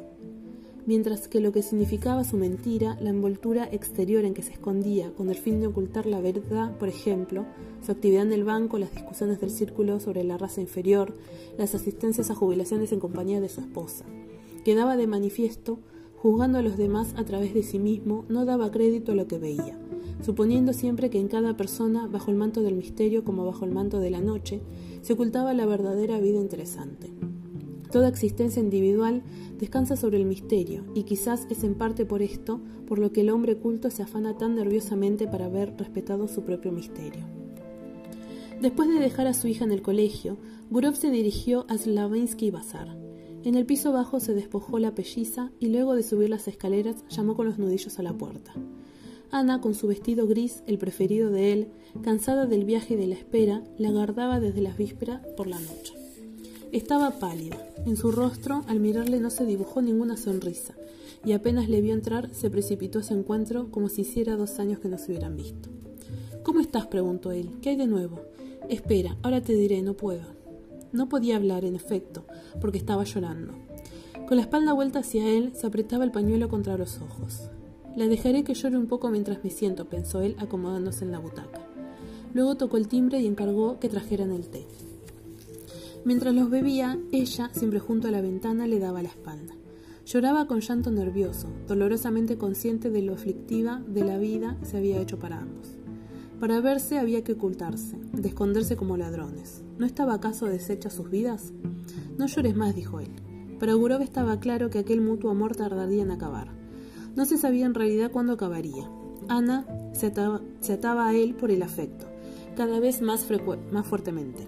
mientras 0.85 1.27
que 1.27 1.41
lo 1.41 1.51
que 1.51 1.63
significaba 1.63 2.23
su 2.23 2.37
mentira, 2.37 2.97
la 3.01 3.09
envoltura 3.09 3.67
exterior 3.71 4.23
en 4.23 4.33
que 4.33 4.43
se 4.43 4.53
escondía 4.53 5.11
con 5.13 5.29
el 5.29 5.35
fin 5.35 5.59
de 5.59 5.67
ocultar 5.67 6.05
la 6.05 6.21
verdad, 6.21 6.77
por 6.77 6.89
ejemplo, 6.89 7.45
su 7.85 7.91
actividad 7.91 8.23
en 8.23 8.33
el 8.33 8.43
banco, 8.43 8.77
las 8.77 8.93
discusiones 8.93 9.41
del 9.41 9.49
círculo 9.49 9.99
sobre 9.99 10.23
la 10.23 10.37
raza 10.37 10.61
inferior, 10.61 11.13
las 11.57 11.75
asistencias 11.75 12.29
a 12.29 12.35
jubilaciones 12.35 12.91
en 12.91 12.99
compañía 12.99 13.41
de 13.41 13.49
su 13.49 13.59
esposa, 13.59 14.05
quedaba 14.63 14.95
de 14.95 15.07
manifiesto, 15.07 15.79
juzgando 16.17 16.57
a 16.57 16.61
los 16.61 16.77
demás 16.77 17.13
a 17.15 17.23
través 17.23 17.53
de 17.53 17.63
sí 17.63 17.79
mismo, 17.79 18.25
no 18.27 18.45
daba 18.45 18.71
crédito 18.71 19.13
a 19.13 19.15
lo 19.15 19.27
que 19.27 19.39
veía 19.39 19.77
suponiendo 20.21 20.73
siempre 20.73 21.09
que 21.09 21.19
en 21.19 21.27
cada 21.27 21.55
persona, 21.55 22.07
bajo 22.07 22.31
el 22.31 22.37
manto 22.37 22.61
del 22.61 22.75
misterio 22.75 23.23
como 23.23 23.45
bajo 23.45 23.65
el 23.65 23.71
manto 23.71 23.99
de 23.99 24.09
la 24.09 24.21
noche, 24.21 24.61
se 25.01 25.13
ocultaba 25.13 25.53
la 25.53 25.65
verdadera 25.65 26.19
vida 26.19 26.39
interesante. 26.39 27.11
Toda 27.91 28.09
existencia 28.09 28.61
individual 28.61 29.23
descansa 29.57 29.95
sobre 29.95 30.17
el 30.17 30.25
misterio, 30.25 30.83
y 30.93 31.03
quizás 31.03 31.47
es 31.49 31.63
en 31.63 31.75
parte 31.75 32.05
por 32.05 32.21
esto 32.21 32.59
por 32.87 32.99
lo 32.99 33.11
que 33.11 33.21
el 33.21 33.29
hombre 33.29 33.57
culto 33.57 33.89
se 33.89 34.03
afana 34.03 34.37
tan 34.37 34.55
nerviosamente 34.55 35.27
para 35.27 35.47
ver 35.47 35.73
respetado 35.77 36.27
su 36.27 36.43
propio 36.43 36.71
misterio. 36.71 37.25
Después 38.61 38.89
de 38.89 38.99
dejar 38.99 39.27
a 39.27 39.33
su 39.33 39.47
hija 39.47 39.63
en 39.63 39.71
el 39.71 39.81
colegio, 39.81 40.37
Gurov 40.69 40.95
se 40.95 41.11
dirigió 41.11 41.65
a 41.69 41.77
Slavinsky 41.77 42.51
Bazar. 42.51 43.06
En 43.43 43.55
el 43.55 43.65
piso 43.65 43.91
bajo 43.91 44.19
se 44.19 44.33
despojó 44.33 44.79
la 44.79 44.95
pelliza 44.95 45.51
y 45.59 45.67
luego 45.67 45.95
de 45.95 46.03
subir 46.03 46.29
las 46.29 46.47
escaleras 46.47 46.97
llamó 47.09 47.35
con 47.35 47.45
los 47.45 47.57
nudillos 47.57 47.99
a 47.99 48.03
la 48.03 48.13
puerta. 48.13 48.53
Ana, 49.31 49.61
con 49.61 49.75
su 49.75 49.87
vestido 49.87 50.27
gris, 50.27 50.63
el 50.67 50.77
preferido 50.77 51.29
de 51.29 51.53
él, 51.53 51.67
cansada 52.01 52.45
del 52.45 52.65
viaje 52.65 52.93
y 52.93 52.97
de 52.97 53.07
la 53.07 53.15
espera, 53.15 53.63
la 53.77 53.91
guardaba 53.91 54.39
desde 54.39 54.61
las 54.61 54.77
vísperas 54.77 55.25
por 55.35 55.47
la 55.47 55.59
noche. 55.59 55.93
Estaba 56.71 57.19
pálida. 57.19 57.57
En 57.85 57.95
su 57.97 58.11
rostro, 58.11 58.63
al 58.67 58.79
mirarle, 58.79 59.19
no 59.19 59.29
se 59.29 59.45
dibujó 59.45 59.81
ninguna 59.81 60.17
sonrisa, 60.17 60.75
y 61.25 61.33
apenas 61.33 61.69
le 61.69 61.81
vio 61.81 61.93
entrar, 61.93 62.33
se 62.33 62.49
precipitó 62.49 62.99
a 62.99 63.03
su 63.03 63.13
encuentro 63.13 63.69
como 63.71 63.89
si 63.89 64.01
hiciera 64.01 64.35
dos 64.35 64.59
años 64.59 64.79
que 64.79 64.89
no 64.89 64.97
se 64.97 65.11
hubieran 65.11 65.35
visto. 65.35 65.69
¿Cómo 66.43 66.59
estás? 66.61 66.87
preguntó 66.87 67.31
él. 67.31 67.49
¿Qué 67.61 67.71
hay 67.71 67.75
de 67.75 67.87
nuevo? 67.87 68.21
Espera, 68.69 69.17
ahora 69.23 69.41
te 69.41 69.53
diré, 69.53 69.81
no 69.81 69.95
puedo. 69.95 70.36
No 70.91 71.09
podía 71.09 71.35
hablar, 71.35 71.65
en 71.65 71.75
efecto, 71.75 72.25
porque 72.61 72.77
estaba 72.77 73.03
llorando. 73.03 73.53
Con 74.27 74.37
la 74.37 74.43
espalda 74.43 74.73
vuelta 74.73 74.99
hacia 74.99 75.27
él, 75.27 75.51
se 75.55 75.67
apretaba 75.67 76.03
el 76.03 76.11
pañuelo 76.11 76.49
contra 76.49 76.77
los 76.77 76.99
ojos. 77.01 77.49
La 77.95 78.07
dejaré 78.07 78.43
que 78.43 78.53
llore 78.53 78.77
un 78.77 78.87
poco 78.87 79.09
mientras 79.09 79.43
me 79.43 79.49
siento, 79.49 79.85
pensó 79.85 80.21
él, 80.21 80.35
acomodándose 80.39 81.05
en 81.05 81.11
la 81.11 81.19
butaca. 81.19 81.61
Luego 82.33 82.55
tocó 82.55 82.77
el 82.77 82.87
timbre 82.87 83.19
y 83.19 83.27
encargó 83.27 83.79
que 83.79 83.89
trajeran 83.89 84.31
el 84.31 84.47
té. 84.49 84.65
Mientras 86.05 86.33
los 86.33 86.49
bebía, 86.49 86.99
ella, 87.11 87.49
siempre 87.53 87.79
junto 87.79 88.07
a 88.07 88.11
la 88.11 88.21
ventana, 88.21 88.67
le 88.67 88.79
daba 88.79 89.01
la 89.01 89.09
espalda. 89.09 89.55
Lloraba 90.05 90.47
con 90.47 90.61
llanto 90.61 90.89
nervioso, 90.89 91.47
dolorosamente 91.67 92.37
consciente 92.37 92.89
de 92.89 93.01
lo 93.01 93.13
aflictiva 93.13 93.81
de 93.87 94.05
la 94.05 94.17
vida 94.17 94.57
se 94.63 94.77
había 94.77 95.01
hecho 95.01 95.19
para 95.19 95.39
ambos. 95.39 95.77
Para 96.39 96.61
verse 96.61 96.99
había 96.99 97.23
que 97.23 97.33
ocultarse, 97.33 97.97
de 98.13 98.27
esconderse 98.27 98.75
como 98.75 98.95
ladrones. 98.95 99.63
¿No 99.79 99.85
estaba 99.87 100.13
acaso 100.13 100.45
deshecha 100.45 100.91
sus 100.91 101.09
vidas? 101.09 101.51
No 102.17 102.27
llores 102.27 102.55
más, 102.55 102.75
dijo 102.75 102.99
él. 102.99 103.09
Para 103.59 103.73
Gurov 103.73 104.01
estaba 104.01 104.39
claro 104.39 104.69
que 104.69 104.77
aquel 104.77 105.01
mutuo 105.01 105.31
amor 105.31 105.55
tardaría 105.55 106.03
en 106.03 106.11
acabar. 106.11 106.49
No 107.15 107.25
se 107.25 107.37
sabía 107.37 107.65
en 107.65 107.73
realidad 107.73 108.11
cuándo 108.11 108.33
acabaría. 108.33 108.87
Ana 109.27 109.65
se 109.93 110.05
ataba, 110.05 111.07
a 111.07 111.15
él 111.15 111.33
por 111.33 111.49
el 111.49 111.63
afecto, 111.63 112.05
cada 112.55 112.79
vez 112.79 113.01
más, 113.01 113.27
más 113.71 113.87
fuertemente. 113.87 114.47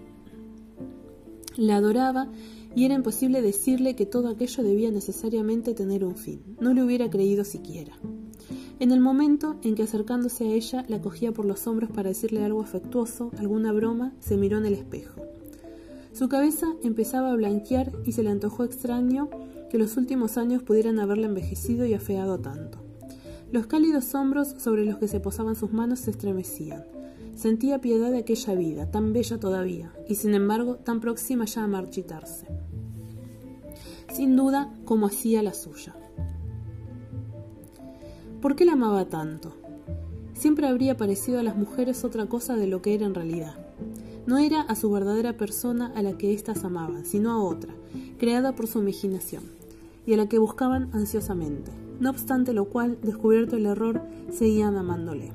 La 1.57 1.77
adoraba 1.77 2.29
y 2.75 2.85
era 2.85 2.93
imposible 2.93 3.41
decirle 3.41 3.95
que 3.95 4.05
todo 4.05 4.29
aquello 4.29 4.63
debía 4.63 4.91
necesariamente 4.91 5.73
tener 5.73 6.05
un 6.05 6.15
fin. 6.15 6.55
No 6.59 6.73
le 6.73 6.83
hubiera 6.83 7.09
creído 7.09 7.43
siquiera. 7.43 7.97
En 8.80 8.91
el 8.91 9.01
momento 9.01 9.57
en 9.63 9.75
que 9.75 9.84
acercándose 9.84 10.45
a 10.45 10.53
ella 10.53 10.86
la 10.88 11.01
cogía 11.01 11.34
por 11.34 11.43
los 11.43 11.67
hombros 11.67 11.91
para 11.91 12.09
decirle 12.09 12.45
algo 12.45 12.61
afectuoso, 12.61 13.30
alguna 13.38 13.73
broma, 13.73 14.13
se 14.21 14.38
miró 14.38 14.57
en 14.57 14.65
el 14.65 14.73
espejo. 14.73 15.21
Su 16.13 16.30
cabeza 16.30 16.67
empezaba 16.82 17.32
a 17.32 17.36
blanquear 17.36 17.91
y 18.05 18.13
se 18.13 18.23
le 18.23 18.30
antojó 18.30 18.63
extraño 18.63 19.30
que 19.69 19.77
los 19.77 19.97
últimos 19.97 20.38
años 20.38 20.63
pudieran 20.63 20.97
haberla 20.99 21.27
envejecido 21.27 21.86
y 21.86 21.93
afeado 21.93 22.39
tanto. 22.39 22.80
Los 23.51 23.67
cálidos 23.67 24.15
hombros 24.15 24.55
sobre 24.57 24.86
los 24.86 24.97
que 24.97 25.09
se 25.09 25.19
posaban 25.19 25.57
sus 25.57 25.73
manos 25.73 25.99
se 25.99 26.11
estremecían. 26.11 26.86
Sentía 27.36 27.82
piedad 27.82 28.11
de 28.11 28.19
aquella 28.19 28.55
vida, 28.55 28.91
tan 28.91 29.11
bella 29.11 29.39
todavía, 29.39 29.91
y 30.07 30.15
sin 30.15 30.34
embargo 30.34 30.75
tan 30.75 31.01
próxima 31.01 31.45
ya 31.45 31.63
a 31.63 31.67
marchitarse. 31.67 32.47
Sin 34.13 34.38
duda, 34.38 34.73
como 34.86 35.07
hacía 35.07 35.43
la 35.43 35.53
suya. 35.53 35.95
¿Por 38.41 38.55
qué 38.55 38.63
la 38.63 38.73
amaba 38.73 39.03
tanto? 39.03 39.53
Siempre 40.33 40.65
habría 40.65 40.95
parecido 40.95 41.39
a 41.39 41.43
las 41.43 41.57
mujeres 41.57 42.05
otra 42.05 42.27
cosa 42.27 42.55
de 42.55 42.67
lo 42.67 42.81
que 42.81 42.93
era 42.93 43.05
en 43.05 43.13
realidad. 43.13 43.55
No 44.25 44.37
era 44.37 44.61
a 44.61 44.75
su 44.75 44.89
verdadera 44.89 45.35
persona 45.35 45.91
a 45.93 46.01
la 46.01 46.17
que 46.17 46.33
éstas 46.33 46.63
amaban, 46.63 47.03
sino 47.03 47.31
a 47.31 47.43
otra, 47.43 47.73
creada 48.17 48.55
por 48.55 48.67
su 48.67 48.79
imaginación, 48.79 49.43
y 50.05 50.13
a 50.13 50.17
la 50.17 50.29
que 50.29 50.37
buscaban 50.37 50.89
ansiosamente. 50.93 51.69
No 51.99 52.11
obstante 52.11 52.53
lo 52.53 52.63
cual, 52.63 52.97
descubierto 53.01 53.57
el 53.57 53.65
error, 53.65 54.03
seguían 54.31 54.77
amándole. 54.77 55.33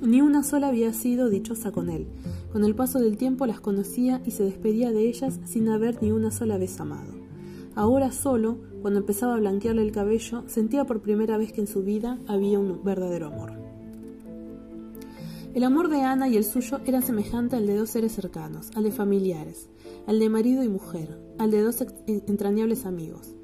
Ni 0.00 0.22
una 0.22 0.44
sola 0.44 0.68
había 0.68 0.94
sido 0.94 1.28
dichosa 1.28 1.72
con 1.72 1.90
él. 1.90 2.06
Con 2.52 2.64
el 2.64 2.74
paso 2.74 3.00
del 3.00 3.18
tiempo 3.18 3.44
las 3.44 3.60
conocía 3.60 4.22
y 4.24 4.30
se 4.30 4.44
despedía 4.44 4.92
de 4.92 5.08
ellas 5.08 5.40
sin 5.44 5.68
haber 5.68 6.02
ni 6.02 6.10
una 6.10 6.30
sola 6.30 6.56
vez 6.56 6.80
amado. 6.80 7.17
Ahora 7.78 8.10
solo, 8.10 8.58
cuando 8.82 8.98
empezaba 8.98 9.36
a 9.36 9.38
blanquearle 9.38 9.82
el 9.82 9.92
cabello, 9.92 10.42
sentía 10.48 10.84
por 10.84 11.00
primera 11.00 11.38
vez 11.38 11.52
que 11.52 11.60
en 11.60 11.68
su 11.68 11.84
vida 11.84 12.18
había 12.26 12.58
un 12.58 12.82
verdadero 12.82 13.28
amor. 13.28 13.52
El 15.54 15.62
amor 15.62 15.88
de 15.88 16.00
Ana 16.00 16.26
y 16.26 16.36
el 16.36 16.42
suyo 16.42 16.80
era 16.86 17.02
semejante 17.02 17.54
al 17.54 17.68
de 17.68 17.76
dos 17.76 17.90
seres 17.90 18.10
cercanos, 18.10 18.72
al 18.74 18.82
de 18.82 18.90
familiares, 18.90 19.68
al 20.08 20.18
de 20.18 20.28
marido 20.28 20.64
y 20.64 20.68
mujer, 20.68 21.20
al 21.38 21.52
de 21.52 21.62
dos 21.62 21.76
entrañables 22.08 22.84
amigos. 22.84 23.36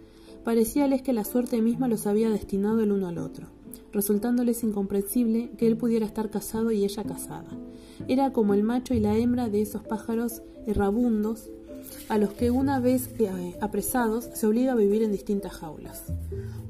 Parecíales 0.42 1.02
que 1.02 1.12
la 1.12 1.22
suerte 1.22 1.62
misma 1.62 1.86
los 1.86 2.08
había 2.08 2.28
destinado 2.28 2.80
el 2.80 2.90
uno 2.90 3.06
al 3.06 3.18
otro, 3.18 3.46
resultándoles 3.92 4.64
incomprensible 4.64 5.52
que 5.56 5.68
él 5.68 5.76
pudiera 5.76 6.06
estar 6.06 6.30
casado 6.30 6.72
y 6.72 6.82
ella 6.82 7.04
casada. 7.04 7.56
Era 8.08 8.32
como 8.32 8.54
el 8.54 8.64
macho 8.64 8.94
y 8.94 8.98
la 8.98 9.16
hembra 9.16 9.48
de 9.48 9.62
esos 9.62 9.84
pájaros 9.84 10.42
errabundos 10.66 11.50
a 12.08 12.18
los 12.18 12.32
que 12.32 12.50
una 12.50 12.80
vez 12.80 13.10
eh, 13.18 13.56
apresados 13.60 14.28
se 14.34 14.46
obliga 14.46 14.72
a 14.72 14.76
vivir 14.76 15.02
en 15.02 15.12
distintas 15.12 15.52
jaulas. 15.52 16.04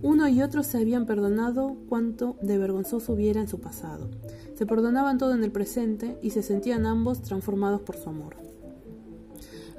Uno 0.02 0.28
y 0.28 0.42
otro 0.42 0.62
se 0.62 0.78
habían 0.78 1.06
perdonado 1.06 1.76
cuanto 1.88 2.36
de 2.42 2.58
vergonzoso 2.58 3.12
hubiera 3.12 3.40
en 3.40 3.48
su 3.48 3.60
pasado. 3.60 4.10
Se 4.54 4.66
perdonaban 4.66 5.18
todo 5.18 5.34
en 5.34 5.42
el 5.42 5.50
presente 5.50 6.18
y 6.22 6.30
se 6.30 6.42
sentían 6.42 6.86
ambos 6.86 7.22
transformados 7.22 7.80
por 7.80 7.96
su 7.96 8.10
amor. 8.10 8.36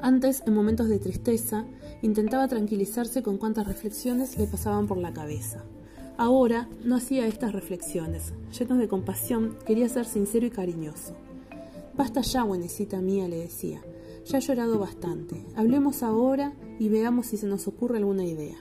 Antes, 0.02 0.44
en 0.46 0.54
momentos 0.54 0.90
de 0.90 1.00
tristeza, 1.00 1.66
intentaba 2.02 2.48
tranquilizarse 2.48 3.24
con 3.24 3.38
cuantas 3.38 3.68
reflexiones 3.68 4.38
le 4.38 4.48
pasaban 4.48 4.88
por 4.88 4.98
la 4.98 5.14
cabeza. 5.14 5.64
Ahora 6.18 6.70
no 6.84 6.96
hacía 6.96 7.28
estas 7.28 7.54
reflexiones. 7.54 8.34
Lleno 8.58 8.78
de 8.78 8.88
compasión, 8.88 9.58
quería 9.66 9.90
ser 9.90 10.06
sincero 10.06 10.46
y 10.46 10.50
cariñoso. 10.50 11.16
Basta 11.96 12.22
ya, 12.22 12.44
buenecita 12.44 13.00
mía, 13.02 13.28
le 13.28 13.38
decía. 13.38 13.82
Ya 14.26 14.40
he 14.40 14.42
llorado 14.42 14.80
bastante. 14.80 15.46
Hablemos 15.56 16.02
ahora 16.02 16.54
y 16.80 16.90
veamos 16.90 17.28
si 17.28 17.38
se 17.38 17.46
nos 17.46 17.68
ocurre 17.68 17.98
alguna 17.98 18.26
idea. 18.26 18.58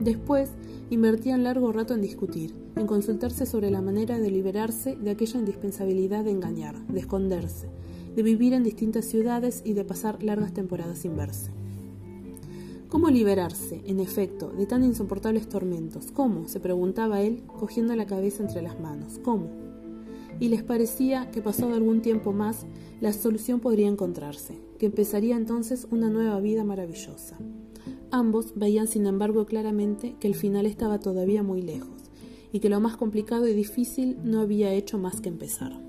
Después, 0.00 0.50
invertían 0.90 1.44
largo 1.44 1.72
rato 1.72 1.94
en 1.94 2.00
discutir, 2.00 2.54
en 2.76 2.86
consultarse 2.86 3.44
sobre 3.44 3.70
la 3.70 3.82
manera 3.82 4.18
de 4.18 4.30
liberarse 4.30 4.96
de 4.96 5.10
aquella 5.10 5.40
indispensabilidad 5.40 6.24
de 6.24 6.30
engañar, 6.30 6.86
de 6.86 7.00
esconderse, 7.00 7.68
de 8.16 8.22
vivir 8.22 8.54
en 8.54 8.62
distintas 8.62 9.04
ciudades 9.04 9.60
y 9.64 9.74
de 9.74 9.84
pasar 9.84 10.22
largas 10.22 10.54
temporadas 10.54 10.98
sin 10.98 11.16
verse. 11.16 11.50
¿Cómo 12.88 13.10
liberarse, 13.10 13.82
en 13.84 14.00
efecto, 14.00 14.48
de 14.48 14.64
tan 14.64 14.82
insoportables 14.82 15.48
tormentos? 15.50 16.10
¿Cómo? 16.12 16.48
se 16.48 16.60
preguntaba 16.60 17.20
él, 17.20 17.42
cogiendo 17.58 17.94
la 17.94 18.06
cabeza 18.06 18.42
entre 18.42 18.62
las 18.62 18.80
manos. 18.80 19.20
¿Cómo? 19.22 19.50
Y 20.40 20.48
les 20.48 20.62
parecía 20.62 21.30
que 21.30 21.42
pasado 21.42 21.74
algún 21.74 22.00
tiempo 22.00 22.32
más, 22.32 22.64
la 23.02 23.12
solución 23.12 23.60
podría 23.60 23.88
encontrarse, 23.88 24.54
que 24.78 24.86
empezaría 24.86 25.36
entonces 25.36 25.86
una 25.90 26.10
nueva 26.10 26.40
vida 26.40 26.64
maravillosa. 26.64 27.36
Ambos 28.10 28.52
veían 28.56 28.88
sin 28.88 29.06
embargo 29.06 29.44
claramente 29.46 30.16
que 30.20 30.28
el 30.28 30.34
final 30.34 30.66
estaba 30.66 30.98
todavía 30.98 31.42
muy 31.42 31.62
lejos, 31.62 32.10
y 32.52 32.60
que 32.60 32.70
lo 32.70 32.80
más 32.80 32.96
complicado 32.96 33.46
y 33.46 33.54
difícil 33.54 34.18
no 34.24 34.40
había 34.40 34.72
hecho 34.72 34.98
más 34.98 35.20
que 35.20 35.28
empezar. 35.28 35.87